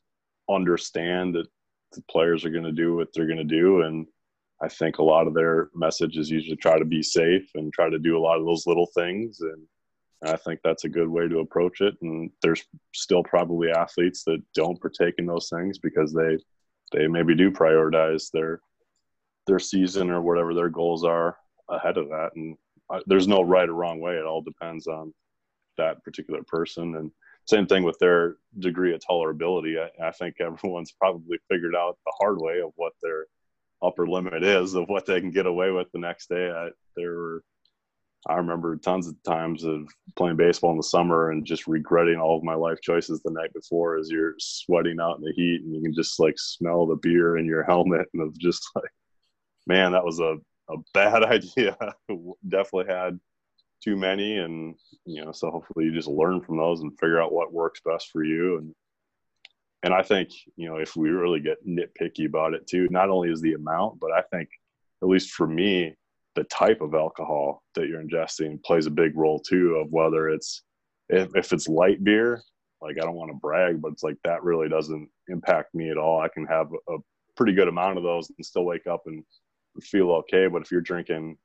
[0.50, 1.46] understand that
[1.92, 4.06] the players are going to do what they're going to do and
[4.64, 7.90] I think a lot of their message is usually try to be safe and try
[7.90, 9.40] to do a lot of those little things.
[9.40, 9.62] And
[10.24, 11.94] I think that's a good way to approach it.
[12.02, 16.38] And there's still probably athletes that don't partake in those things because they
[16.92, 18.60] they maybe do prioritize their
[19.46, 21.36] their season or whatever their goals are
[21.68, 22.30] ahead of that.
[22.36, 22.56] And
[22.90, 24.14] I, there's no right or wrong way.
[24.14, 25.12] It all depends on
[25.76, 26.96] that particular person.
[26.96, 27.10] And
[27.46, 29.76] same thing with their degree of tolerability.
[29.78, 33.26] I, I think everyone's probably figured out the hard way of what their
[33.82, 36.50] upper limit is of what they can get away with the next day.
[36.50, 37.42] I, there were,
[38.26, 42.38] I remember tons of times of playing baseball in the summer and just regretting all
[42.38, 45.74] of my life choices the night before as you're sweating out in the heat and
[45.74, 48.90] you can just like smell the beer in your helmet and it's just like,
[49.66, 50.36] man, that was a,
[50.70, 51.76] a bad idea.
[52.48, 53.18] definitely had
[53.82, 54.74] too many, and
[55.04, 58.10] you know, so hopefully you just learn from those and figure out what works best
[58.12, 58.58] for you.
[58.58, 58.74] And
[59.82, 63.30] and I think you know if we really get nitpicky about it too, not only
[63.30, 64.48] is the amount, but I think
[65.02, 65.94] at least for me,
[66.34, 70.62] the type of alcohol that you're ingesting plays a big role too of whether it's
[71.08, 72.42] if, if it's light beer
[72.80, 75.96] like i don't want to brag but it's like that really doesn't impact me at
[75.98, 76.96] all i can have a
[77.36, 79.22] pretty good amount of those and still wake up and
[79.82, 81.36] feel okay but if you're drinking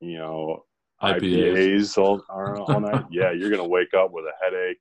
[0.00, 0.64] you know
[1.02, 4.80] IPAs, IPAs all, all night yeah you're gonna wake up with a headache.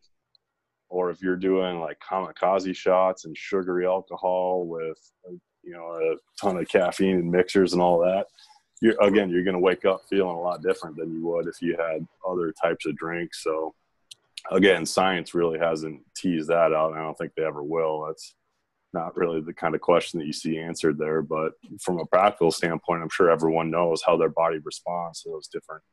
[0.89, 4.97] Or if you're doing like kamikaze shots and sugary alcohol with
[5.62, 8.28] you know a ton of caffeine and mixers and all that
[8.82, 11.62] you're again you're going to wake up feeling a lot different than you would if
[11.62, 13.43] you had other types of drinks.
[13.43, 13.73] So
[14.52, 18.06] again science really hasn't teased that out and i don't think they ever will.
[18.08, 18.36] That's
[18.93, 22.52] not really the kind of question that you see answered there but from a practical
[22.52, 25.84] standpoint i'm sure everyone knows how their body responds to those different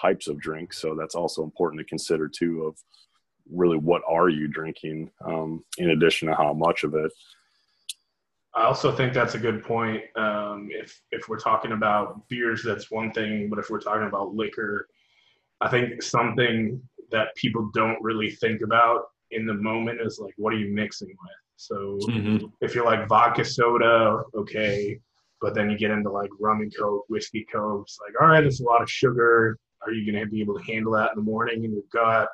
[0.00, 2.76] types of drinks so that's also important to consider too of
[3.50, 7.12] really what are you drinking um, in addition to how much of it
[8.54, 10.02] I also think that's a good point.
[10.14, 14.34] Um, if if we're talking about beers, that's one thing, but if we're talking about
[14.34, 14.88] liquor,
[15.62, 20.52] I think something that people don't really think about in the moment is like, what
[20.52, 21.42] are you mixing with?
[21.62, 22.46] So mm-hmm.
[22.60, 24.98] if you're like vodka soda, okay,
[25.40, 28.44] but then you get into like rum and coke, whiskey coke, it's like, all right,
[28.44, 29.58] it's a lot of sugar.
[29.82, 32.28] Are you going to be able to handle that in the morning in your gut?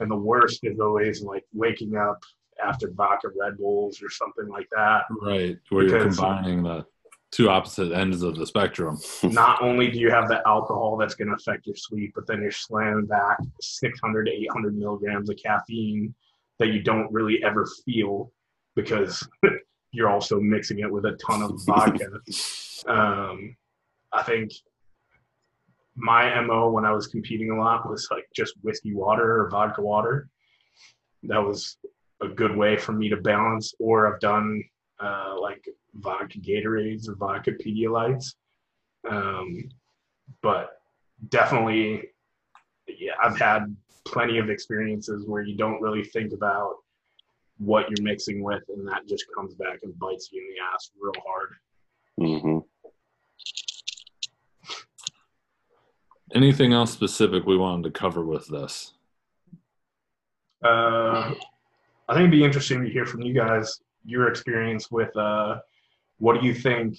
[0.00, 2.22] And the worst is always like waking up
[2.62, 5.04] after vodka Red Bulls or something like that.
[5.22, 6.84] Right, where you're combining the
[7.30, 8.98] two opposite ends of the spectrum.
[9.22, 12.42] not only do you have the alcohol that's going to affect your sleep, but then
[12.42, 16.14] you're slamming back 600 to 800 milligrams of caffeine
[16.58, 18.30] that you don't really ever feel
[18.74, 19.26] because
[19.92, 22.06] you're also mixing it with a ton of vodka.
[22.86, 23.56] um,
[24.12, 24.50] I think
[25.96, 29.80] my mo when I was competing a lot was like just whiskey water or vodka
[29.80, 30.28] water.
[31.22, 31.76] That was
[32.20, 33.74] a good way for me to balance.
[33.78, 34.62] Or I've done
[35.00, 38.34] uh, like vodka Gatorades or vodka Pedialytes.
[39.08, 39.68] Um,
[40.42, 40.80] but
[41.28, 42.08] definitely,
[42.88, 46.76] yeah, I've had plenty of experiences where you don't really think about
[47.58, 50.90] what you're mixing with, and that just comes back and bites you in the ass
[51.00, 51.54] real hard.
[52.20, 52.58] Mm-hmm.
[56.34, 58.94] Anything else specific we wanted to cover with this?
[60.64, 61.34] Uh,
[62.08, 65.58] I think it'd be interesting to hear from you guys your experience with uh,
[66.18, 66.96] what do you think?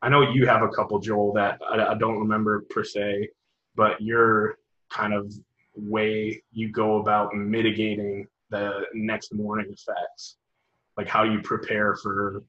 [0.00, 3.28] I know you have a couple, Joel, that I, I don't remember per se,
[3.74, 4.56] but your
[4.90, 5.32] kind of
[5.74, 10.36] way you go about mitigating the next morning effects,
[10.96, 12.44] like how you prepare for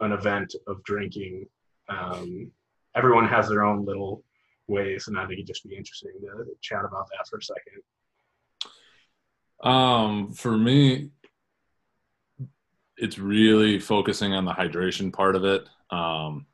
[0.00, 1.46] an event of drinking.
[1.88, 2.52] Um,
[2.94, 4.22] everyone has their own little
[4.68, 7.82] ways, and I think it'd just be interesting to chat about that for a second.
[9.64, 11.10] Um, for me,
[12.96, 15.68] it's really focusing on the hydration part of it.
[15.90, 16.46] Um,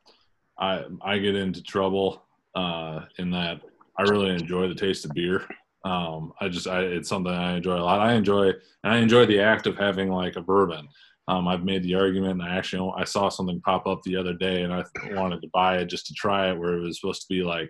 [0.57, 2.23] I I get into trouble
[2.55, 3.61] uh, in that
[3.97, 5.45] I really enjoy the taste of beer.
[5.85, 7.99] Um, I just I, it's something I enjoy a lot.
[7.99, 10.87] I enjoy and I enjoy the act of having like a bourbon.
[11.27, 12.41] Um, I've made the argument.
[12.41, 15.77] I actually I saw something pop up the other day, and I wanted to buy
[15.77, 17.69] it just to try it, where it was supposed to be like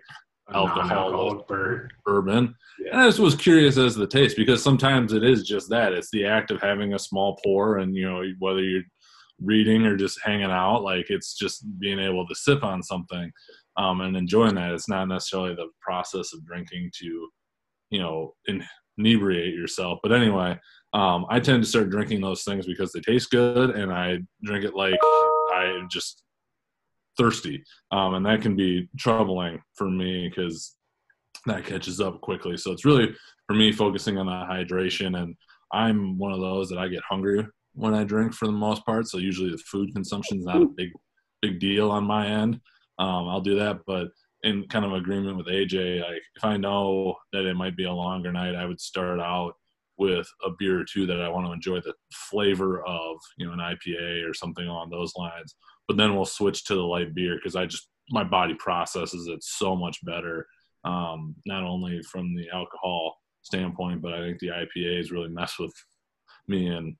[0.52, 1.44] alcohol
[2.04, 2.54] bourbon.
[2.78, 2.92] Yeah.
[2.92, 5.92] And I just was curious as to the taste because sometimes it is just that.
[5.92, 8.82] It's the act of having a small pour and you know, whether you're
[9.42, 13.30] reading or just hanging out, like it's just being able to sip on something
[13.76, 14.72] um, and enjoying that.
[14.72, 17.28] It's not necessarily the process of drinking to,
[17.90, 18.34] you know,
[18.98, 19.98] inebriate yourself.
[20.02, 20.58] But anyway,
[20.92, 24.64] um, I tend to start drinking those things because they taste good and I drink
[24.64, 26.22] it like I just
[27.18, 30.76] thirsty, um, and that can be troubling for me because
[31.46, 32.56] that catches up quickly.
[32.56, 33.14] So it's really
[33.46, 35.34] for me focusing on the hydration, and
[35.72, 39.06] I'm one of those that I get hungry when I drink for the most part.
[39.06, 40.90] So usually the food consumption is not a big
[41.42, 42.60] big deal on my end.
[42.98, 44.08] Um, I'll do that, but
[44.42, 47.92] in kind of agreement with AJ, like if I know that it might be a
[47.92, 49.54] longer night, I would start out
[49.98, 53.52] with a beer or two that I want to enjoy the flavor of, you know,
[53.52, 55.56] an IPA or something along those lines
[55.88, 59.42] but then we'll switch to the light beer because I just my body processes it
[59.42, 60.46] so much better.
[60.84, 65.72] Um, not only from the alcohol standpoint, but I think the IPAs really mess with
[66.46, 66.96] me in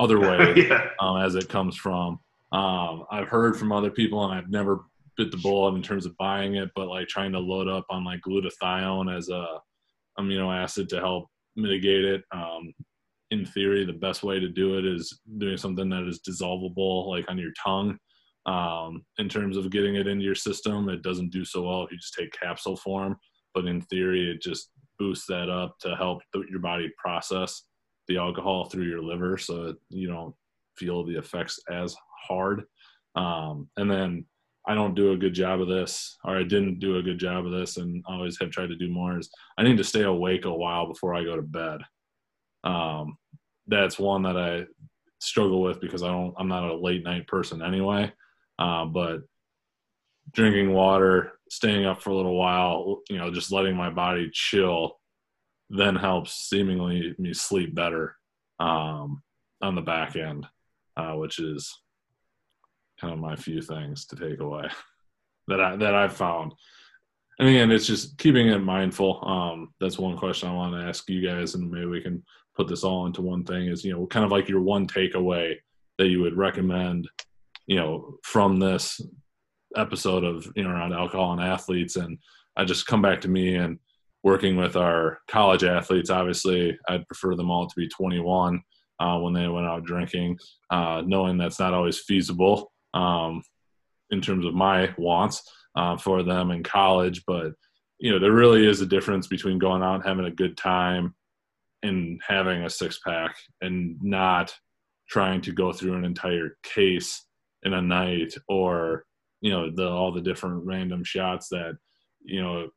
[0.00, 0.88] other ways yeah.
[1.00, 2.18] um, as it comes from.
[2.50, 4.86] Um, I've heard from other people, and I've never
[5.18, 8.04] bit the bullet in terms of buying it, but like trying to load up on
[8.04, 9.58] like glutathione as a
[10.18, 12.22] amino acid to help mitigate it.
[12.32, 12.72] Um,
[13.30, 17.26] in theory, the best way to do it is doing something that is dissolvable, like
[17.28, 17.98] on your tongue,
[18.46, 20.88] um, in terms of getting it into your system.
[20.88, 23.16] It doesn't do so well if you just take capsule form.
[23.54, 27.64] but in theory, it just boosts that up to help your body process
[28.08, 30.34] the alcohol through your liver so you don't
[30.76, 31.94] feel the effects as
[32.26, 32.64] hard.
[33.14, 34.24] Um, and then
[34.68, 37.46] I don't do a good job of this, or I didn't do a good job
[37.46, 39.18] of this, and always have tried to do more.
[39.18, 41.80] Is I need to stay awake a while before I go to bed.
[42.64, 43.16] Um,
[43.66, 44.66] that's one that I
[45.20, 46.34] struggle with because I don't.
[46.38, 48.12] I'm not a late night person anyway.
[48.58, 49.20] Uh, but
[50.32, 54.98] drinking water, staying up for a little while, you know, just letting my body chill,
[55.70, 58.16] then helps seemingly me sleep better
[58.60, 59.22] um,
[59.62, 60.46] on the back end,
[60.96, 61.74] uh, which is
[63.00, 64.68] kind of my few things to take away
[65.48, 66.54] that I that I've found.
[67.38, 69.24] And again, it's just keeping it mindful.
[69.24, 72.22] Um, that's one question I want to ask you guys, and maybe we can
[72.56, 73.68] put this all into one thing.
[73.68, 75.54] Is you know, kind of like your one takeaway
[75.98, 77.08] that you would recommend,
[77.66, 79.00] you know, from this
[79.76, 81.96] episode of you know around alcohol and athletes.
[81.96, 82.18] And
[82.56, 83.78] I just come back to me and
[84.24, 86.10] working with our college athletes.
[86.10, 88.60] Obviously, I'd prefer them all to be 21
[88.98, 90.38] uh, when they went out drinking,
[90.70, 93.42] uh, knowing that's not always feasible um,
[94.10, 95.42] in terms of my wants
[95.76, 97.22] uh, for them in college.
[97.26, 97.52] But
[97.98, 101.14] you know, there really is a difference between going out and having a good time
[101.82, 104.54] and having a six pack and not
[105.08, 107.24] trying to go through an entire case
[107.62, 109.04] in a night or
[109.40, 111.76] you know the all the different random shots that
[112.22, 112.68] you know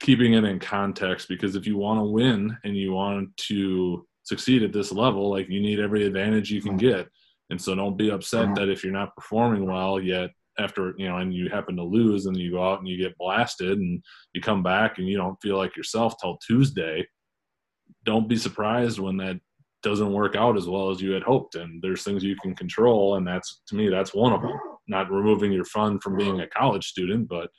[0.00, 4.62] keeping it in context because if you want to win and you want to succeed
[4.62, 7.08] at this level like you need every advantage you can get
[7.52, 8.54] and so don't be upset uh-huh.
[8.54, 12.26] that if you're not performing well yet after you know and you happen to lose
[12.26, 15.40] and you go out and you get blasted and you come back and you don't
[15.40, 17.06] feel like yourself till tuesday
[18.04, 19.38] don't be surprised when that
[19.82, 21.56] doesn't work out as well as you had hoped.
[21.56, 24.58] And there's things you can control and that's to me that's one of them.
[24.88, 27.50] Not removing your fun from being a college student but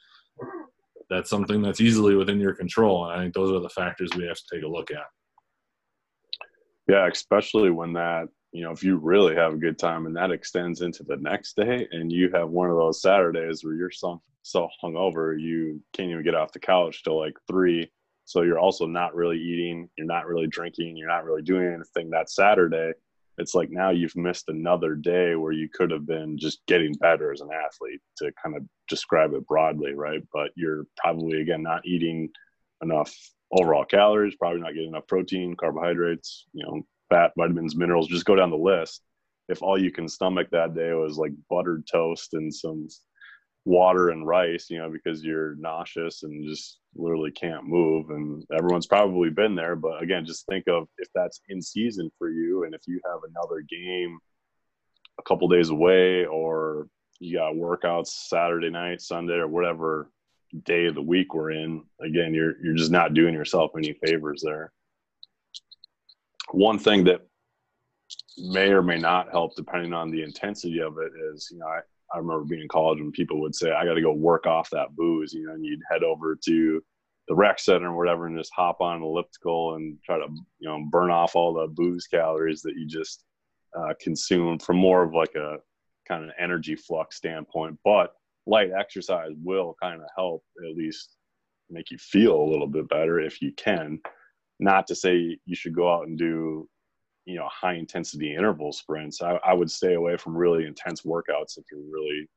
[1.09, 3.05] that's something that's easily within your control.
[3.05, 5.05] And i think those are the factors we have to take a look at.
[6.87, 10.31] Yeah especially when that you know, if you really have a good time and that
[10.31, 14.21] extends into the next day and you have one of those Saturdays where you're so,
[14.43, 17.91] so hungover, you can't even get off the couch till like three.
[18.25, 22.11] So you're also not really eating, you're not really drinking, you're not really doing anything
[22.11, 22.93] that Saturday.
[23.39, 27.31] It's like now you've missed another day where you could have been just getting better
[27.31, 30.21] as an athlete to kind of describe it broadly, right?
[30.31, 32.29] But you're probably, again, not eating
[32.83, 33.11] enough
[33.51, 38.35] overall calories, probably not getting enough protein, carbohydrates, you know, fat, vitamins, minerals, just go
[38.35, 39.01] down the list.
[39.49, 42.87] If all you can stomach that day was like buttered toast and some
[43.65, 48.09] water and rice, you know, because you're nauseous and just literally can't move.
[48.09, 49.75] And everyone's probably been there.
[49.75, 53.19] But again, just think of if that's in season for you and if you have
[53.29, 54.17] another game
[55.19, 56.87] a couple days away or
[57.19, 60.09] you got workouts Saturday night, Sunday, or whatever
[60.65, 64.41] day of the week we're in, again, you're you're just not doing yourself any favors
[64.43, 64.71] there
[66.53, 67.21] one thing that
[68.37, 71.79] may or may not help depending on the intensity of it is you know i,
[72.13, 74.69] I remember being in college when people would say i got to go work off
[74.69, 76.83] that booze you know and you'd head over to
[77.27, 80.27] the rec center or whatever and just hop on an elliptical and try to
[80.59, 83.23] you know burn off all the booze calories that you just
[83.77, 85.57] uh, consumed from more of like a
[86.07, 87.77] kind of energy flux standpoint.
[87.83, 88.13] But
[88.45, 91.15] light exercise will kind of help at least
[91.69, 93.99] make you feel a little bit better if you can
[94.63, 96.67] not to say you should go out and do
[97.25, 99.21] you know high intensity interval sprints.
[99.21, 102.27] I, I, would stay away from really intense workouts if you're really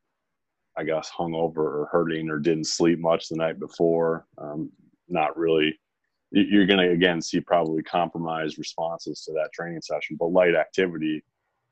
[0.78, 4.26] i guess hungover or hurting or didn't sleep much the night before.
[4.38, 4.70] Um,
[5.08, 5.78] not really.
[6.32, 11.22] You're going to again see probably compromised responses to that training session but light activity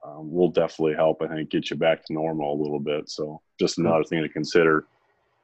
[0.07, 3.09] um, will definitely help i think get you back to normal a little bit.
[3.09, 4.86] So just another thing to consider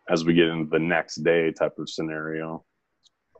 [0.08, 2.64] as we get into the next day type of scenario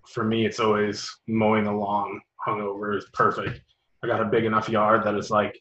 [0.09, 3.61] for me, it's always mowing the lawn hungover is perfect.
[4.03, 5.61] I got a big enough yard that it's like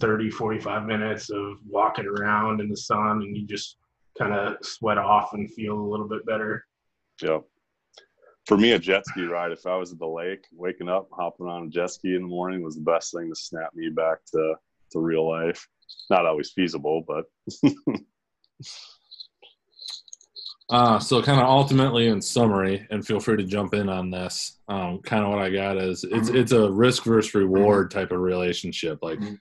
[0.00, 3.76] 30, 45 minutes of walking around in the sun and you just
[4.18, 6.64] kind of sweat off and feel a little bit better.
[7.22, 7.38] Yeah.
[8.46, 11.46] For me, a jet ski ride, if I was at the lake, waking up, hopping
[11.46, 14.18] on a jet ski in the morning was the best thing to snap me back
[14.32, 14.54] to,
[14.92, 15.66] to real life.
[16.10, 17.24] Not always feasible, but
[20.68, 24.58] Uh, so kind of ultimately in summary, and feel free to jump in on this.
[24.68, 26.36] Um, kind of what I got is it's mm-hmm.
[26.36, 28.98] it's a risk versus reward type of relationship.
[29.00, 29.34] Like mm-hmm.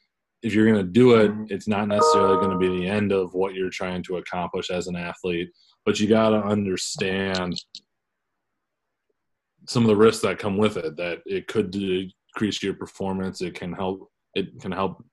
[0.44, 1.46] if you're going to do it, mm-hmm.
[1.50, 4.86] it's not necessarily going to be the end of what you're trying to accomplish as
[4.86, 5.50] an athlete,
[5.84, 7.60] but you got to understand
[9.68, 10.96] some of the risks that come with it.
[10.96, 13.42] That it could decrease your performance.
[13.42, 14.12] It can help.
[14.36, 15.04] It can help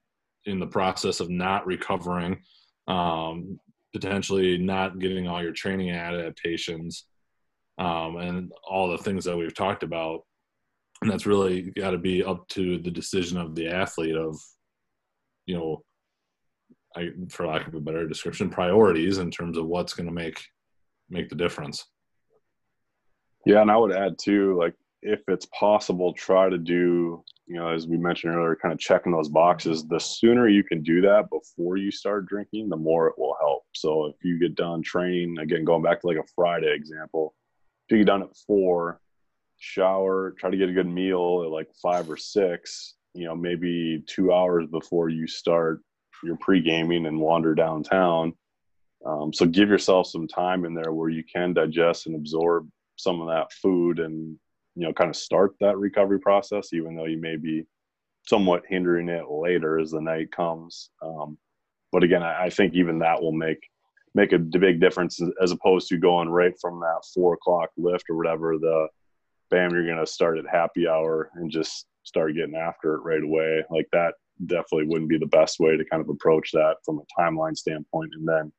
[0.45, 2.43] in the process of not recovering.
[2.87, 3.59] Um,
[3.93, 7.07] potentially not getting all your training adaptations
[7.79, 10.21] um, and all the things that we've talked about.
[11.01, 14.39] And that's really got to be up to the decision of the athlete of,
[15.47, 15.83] you know,
[16.95, 20.41] I, for lack of a better description, priorities in terms of what's going to make
[21.11, 21.85] make the difference.
[23.45, 27.69] Yeah, and I would add too, like if it's possible, try to do, you know,
[27.69, 29.87] as we mentioned earlier, kind of checking those boxes.
[29.87, 33.65] The sooner you can do that before you start drinking, the more it will help.
[33.73, 37.35] So if you get done training, again, going back to like a Friday example,
[37.89, 39.01] if you get done at four,
[39.59, 44.05] shower, try to get a good meal at like five or six, you know, maybe
[44.07, 45.83] two hours before you start
[46.23, 48.33] your pre gaming and wander downtown.
[49.05, 53.21] Um, so give yourself some time in there where you can digest and absorb some
[53.21, 54.39] of that food and
[54.75, 57.65] you know kind of start that recovery process even though you may be
[58.27, 60.91] somewhat hindering it later as the night comes.
[61.03, 61.37] Um,
[61.91, 63.59] but again I, I, think even that will make
[64.15, 68.17] make a big difference as opposed to going right from that four o'clock lift or
[68.17, 68.89] whatever the
[69.51, 73.23] bam you're going to start at happy hour and just start getting after it right
[73.23, 73.63] away.
[73.71, 74.15] Like that
[74.47, 78.11] definitely wouldn't be the best way to kind of approach that from a timeline standpoint.
[78.15, 78.53] And then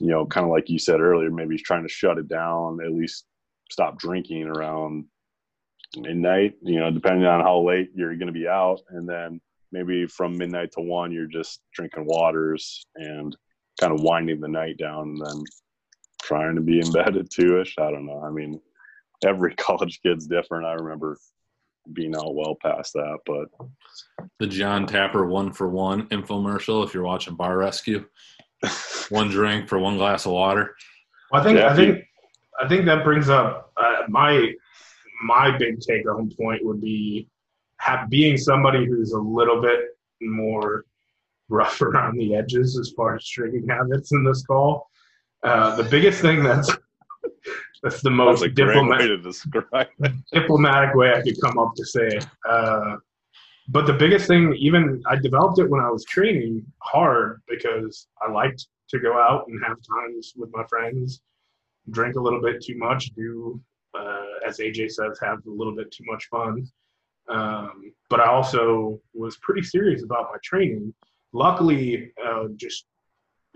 [0.00, 2.92] you know kind of like you said earlier maybe trying to shut it down at
[2.92, 3.24] least
[3.70, 5.04] stop drinking around
[5.96, 8.80] midnight, you know, depending on how late you're going to be out.
[8.90, 9.40] And then
[9.72, 13.36] maybe from midnight to one, you're just drinking waters and
[13.80, 15.44] kind of winding the night down and then
[16.22, 17.76] trying to be in bed at two ish.
[17.78, 18.22] I don't know.
[18.22, 18.60] I mean,
[19.24, 20.66] every college kid's different.
[20.66, 21.18] I remember
[21.92, 23.48] being out well past that, but
[24.40, 26.84] the Jon Taffer one for one infomercial.
[26.84, 28.04] If you're watching Bar Rescue,
[29.08, 30.74] one drink for one glass of water.
[31.30, 32.04] Well, I think yeah, I think
[32.60, 34.52] I think that brings up uh, my
[35.26, 37.28] my big take home point would be
[37.78, 39.80] have, being somebody who's a little bit
[40.20, 40.84] more
[41.48, 44.88] rough around the edges as far as drinking habits in this call.
[45.42, 46.70] Uh, the biggest thing that's
[47.82, 49.20] that's the most that's diplomatic,
[50.32, 52.26] diplomatic way I could come up to say it.
[52.48, 52.96] Uh,
[53.68, 58.30] but the biggest thing, even I developed it when I was training hard because I
[58.30, 61.20] liked to go out and have times with my friends,
[61.90, 63.60] drink a little bit too much, do
[63.98, 66.66] uh, as AJ says, have a little bit too much fun.
[67.28, 70.94] Um, but I also was pretty serious about my training.
[71.32, 72.86] Luckily, uh, just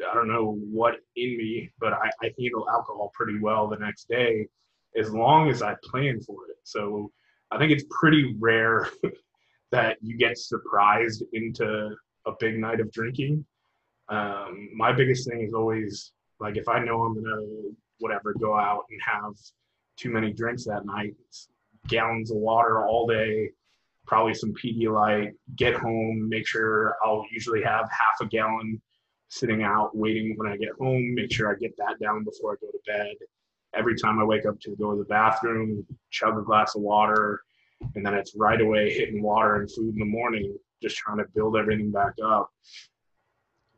[0.09, 4.09] I don't know what in me, but I, I handle alcohol pretty well the next
[4.09, 4.49] day
[4.97, 6.57] as long as I plan for it.
[6.64, 7.12] So
[7.51, 8.88] I think it's pretty rare
[9.72, 11.95] that you get surprised into
[12.26, 13.45] a big night of drinking.
[14.09, 17.43] Um, my biggest thing is always like if I know I'm gonna
[17.99, 19.34] whatever go out and have
[20.01, 21.14] too many drinks that night.
[21.88, 23.51] Gallons of water all day,
[24.07, 25.32] probably some Pedialyte.
[25.57, 28.80] Get home, make sure I'll usually have half a gallon
[29.28, 31.14] sitting out waiting when I get home.
[31.14, 33.14] Make sure I get that down before I go to bed.
[33.74, 37.42] Every time I wake up to go to the bathroom, chug a glass of water,
[37.94, 41.26] and then it's right away hitting water and food in the morning, just trying to
[41.34, 42.51] build everything back up.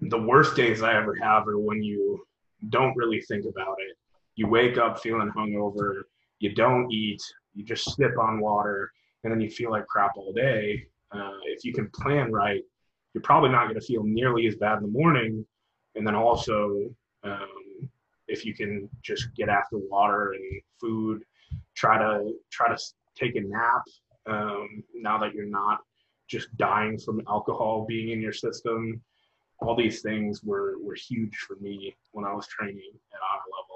[0.00, 2.26] The worst days I ever have are when you
[2.70, 3.96] don't really think about it.
[4.34, 6.04] You wake up feeling hungover,
[6.42, 7.22] you don't eat,
[7.54, 8.90] you just sip on water,
[9.22, 10.84] and then you feel like crap all day.
[11.12, 12.62] Uh, if you can plan right,
[13.14, 15.46] you're probably not going to feel nearly as bad in the morning.
[15.94, 16.90] And then also,
[17.22, 17.88] um,
[18.26, 21.22] if you can just get after water and food,
[21.76, 22.82] try to try to
[23.14, 23.82] take a nap.
[24.26, 25.78] Um, now that you're not
[26.28, 29.00] just dying from alcohol being in your system,
[29.60, 33.71] all these things were were huge for me when I was training at our level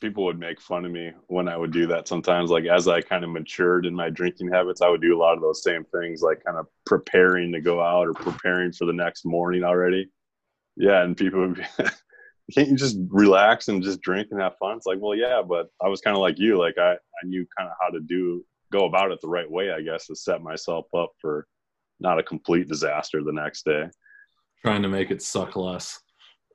[0.00, 2.50] people would make fun of me when I would do that sometimes.
[2.50, 5.34] Like as I kind of matured in my drinking habits, I would do a lot
[5.34, 8.92] of those same things, like kind of preparing to go out or preparing for the
[8.92, 10.08] next morning already.
[10.76, 11.64] Yeah, and people would be,
[12.54, 14.76] can't you just relax and just drink and have fun?
[14.76, 17.46] It's like, well, yeah, but I was kind of like you, like I I knew
[17.56, 20.42] kind of how to do go about it the right way, I guess, to set
[20.42, 21.46] myself up for
[22.00, 23.88] not a complete disaster the next day.
[24.62, 26.00] Trying to make it suck less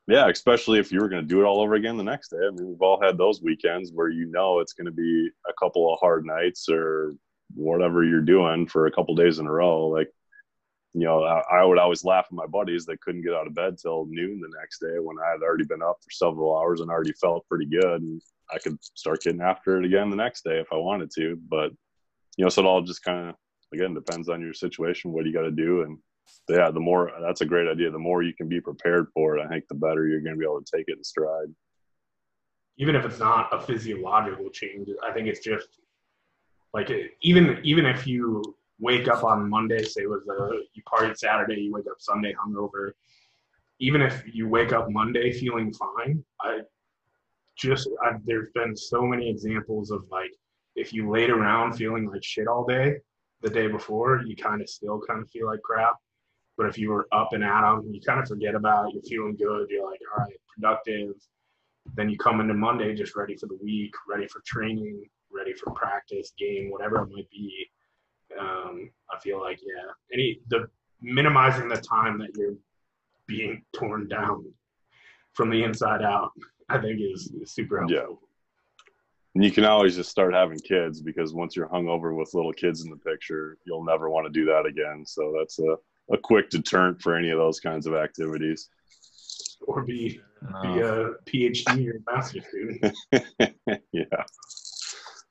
[0.07, 2.37] yeah, especially if you were going to do it all over again the next day.
[2.45, 5.53] I mean, we've all had those weekends where you know it's going to be a
[5.53, 7.15] couple of hard nights or
[7.55, 9.87] whatever you're doing for a couple days in a row.
[9.87, 10.09] Like,
[10.93, 13.55] you know, I, I, would always laugh at my buddies that couldn't get out of
[13.55, 16.81] bed till noon the next day when I had already been up for several hours
[16.81, 18.01] and already felt pretty good.
[18.01, 18.21] And
[18.53, 21.39] I could start getting after it again the next day if I wanted to.
[21.49, 21.71] But,
[22.37, 23.35] you know, so it all just kind of,
[23.73, 25.83] again, depends on your situation, what you got to do.
[25.83, 25.97] And,
[26.49, 27.91] yeah, the more that's a great idea.
[27.91, 30.39] The more you can be prepared for it, I think the better you're going to
[30.39, 31.53] be able to take it in stride.
[32.77, 35.67] Even if it's not a physiological change, I think it's just
[36.73, 38.41] like even even if you
[38.79, 42.33] wake up on Monday, say it was a you partied Saturday, you wake up Sunday
[42.33, 42.91] hungover.
[43.79, 46.61] Even if you wake up Monday feeling fine, I
[47.57, 50.31] just I've, there's been so many examples of like
[50.75, 52.97] if you laid around feeling like shit all day
[53.41, 55.95] the day before, you kind of still kind of feel like crap.
[56.57, 58.93] But if you were up and at them, you kind of forget about it.
[58.93, 59.69] You're feeling good.
[59.69, 61.15] You're like, all right, productive.
[61.95, 65.71] Then you come into Monday just ready for the week, ready for training, ready for
[65.71, 67.67] practice, game, whatever it might be.
[68.39, 70.67] Um, I feel like yeah, any the
[71.01, 72.55] minimizing the time that you're
[73.27, 74.45] being torn down
[75.33, 76.31] from the inside out,
[76.69, 77.97] I think is, is super helpful.
[77.97, 78.15] Yeah.
[79.35, 82.53] And you can always just start having kids because once you're hung over with little
[82.53, 85.03] kids in the picture, you'll never want to do that again.
[85.05, 85.75] So that's a,
[86.11, 88.69] a quick deterrent for any of those kinds of activities.
[89.65, 90.19] Or be
[90.61, 92.95] be a PhD or master's student.
[93.91, 94.23] yeah.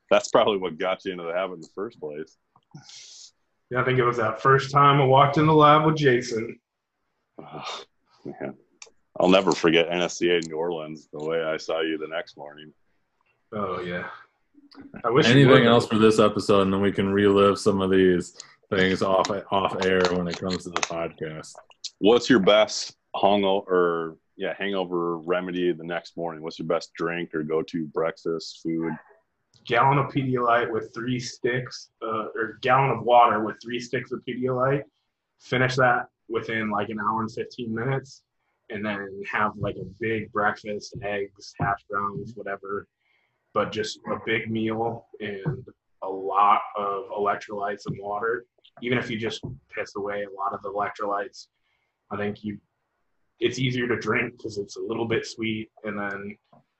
[0.09, 2.37] That's probably what got you into the habit in the first place.
[3.69, 6.59] Yeah, I think it was that first time I walked in the lab with Jason.
[7.39, 7.83] Oh,
[8.25, 8.55] man.
[9.19, 12.73] I'll never forget NSCA New Orleans, the way I saw you the next morning.
[13.51, 14.07] Oh yeah.
[15.03, 18.35] I wish Anything else for this episode, and then we can relive some of these
[18.69, 21.53] things off off air when it comes to the podcast.
[21.99, 26.41] What's your best hungover yeah hangover remedy the next morning?
[26.41, 28.93] What's your best drink or go to breakfast food?
[29.65, 34.21] Gallon of Pedialyte with three sticks, uh, or gallon of water with three sticks of
[34.27, 34.83] Pedialyte.
[35.39, 38.23] Finish that within like an hour and fifteen minutes,
[38.69, 42.87] and then have like a big breakfast, eggs, hash browns, whatever
[43.53, 45.65] but just a big meal and
[46.01, 48.45] a lot of electrolytes and water.
[48.81, 49.41] Even if you just
[49.73, 51.47] piss away a lot of the electrolytes,
[52.11, 52.57] I think you
[53.39, 56.37] it's easier to drink because it's a little bit sweet, and then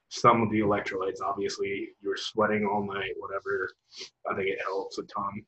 [0.10, 1.22] some of the electrolytes.
[1.24, 3.74] Obviously, you're sweating all night, whatever.
[4.30, 5.44] I think it helps a ton.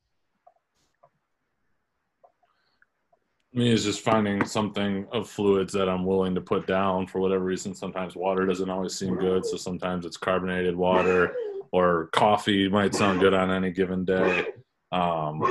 [3.55, 7.43] me is just finding something of fluids that I'm willing to put down for whatever
[7.43, 7.73] reason.
[7.73, 11.33] Sometimes water doesn't always seem good, so sometimes it's carbonated water
[11.71, 14.47] or coffee might sound good on any given day.
[14.91, 15.41] Um,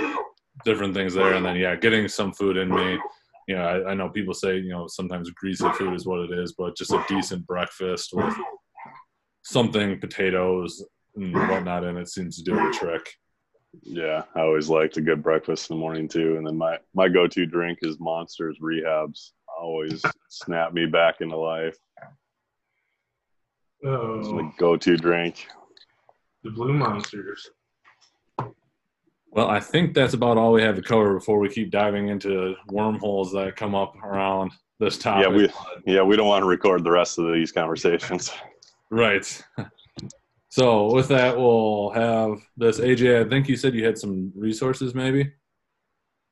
[0.64, 2.98] different things there, and then yeah, getting some food in me.
[3.48, 6.30] You know, I, I know people say you know sometimes greasy food is what it
[6.38, 8.34] is, but just a decent breakfast with
[9.42, 10.84] something potatoes
[11.16, 13.09] and whatnot in it seems to do the trick.
[13.82, 16.36] Yeah, I always liked a good breakfast in the morning too.
[16.36, 19.30] And then my my go to drink is Monsters Rehabs.
[19.61, 21.76] Always snap me back into life.
[23.84, 24.52] Oh, It's my oh.
[24.59, 25.46] go to drink.
[26.42, 27.50] the Blue Monsters.
[29.35, 32.55] Well, I think that's about all we have to cover before we keep diving into
[32.68, 35.26] wormholes that come up around this topic.
[35.28, 38.30] Yeah, we yeah we don't want to record the rest of these conversations.
[38.91, 39.24] Right.
[40.51, 42.78] So with that, we'll have this.
[42.78, 45.32] AJ, I think you said you had some resources maybe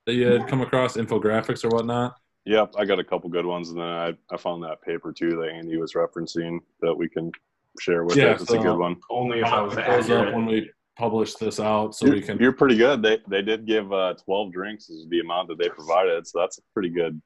[0.07, 2.15] that you had come across, infographics or whatnot.
[2.45, 5.31] Yep, I got a couple good ones, and then I, I found that paper too
[5.41, 7.33] that Andy was referencing that we can
[7.81, 8.43] share with Yeah, us.
[8.43, 8.97] It's a good one.
[9.11, 10.35] Only if I was put those up accurate.
[10.37, 12.39] when we publish this out, so You're, we can.
[12.39, 13.03] you're pretty good.
[13.03, 16.59] They they did give uh, 12 drinks is the amount that they provided, so that's
[16.59, 17.21] a pretty good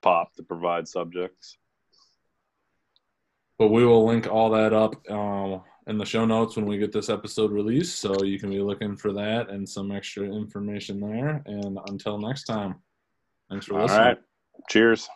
[0.00, 1.58] pop to provide subjects.
[3.58, 6.92] But we will link all that up um, in the show notes when we get
[6.92, 11.42] this episode released, so you can be looking for that and some extra information there.
[11.46, 12.76] And until next time,
[13.50, 14.00] thanks for All listening.
[14.00, 14.18] right,
[14.68, 15.08] cheers.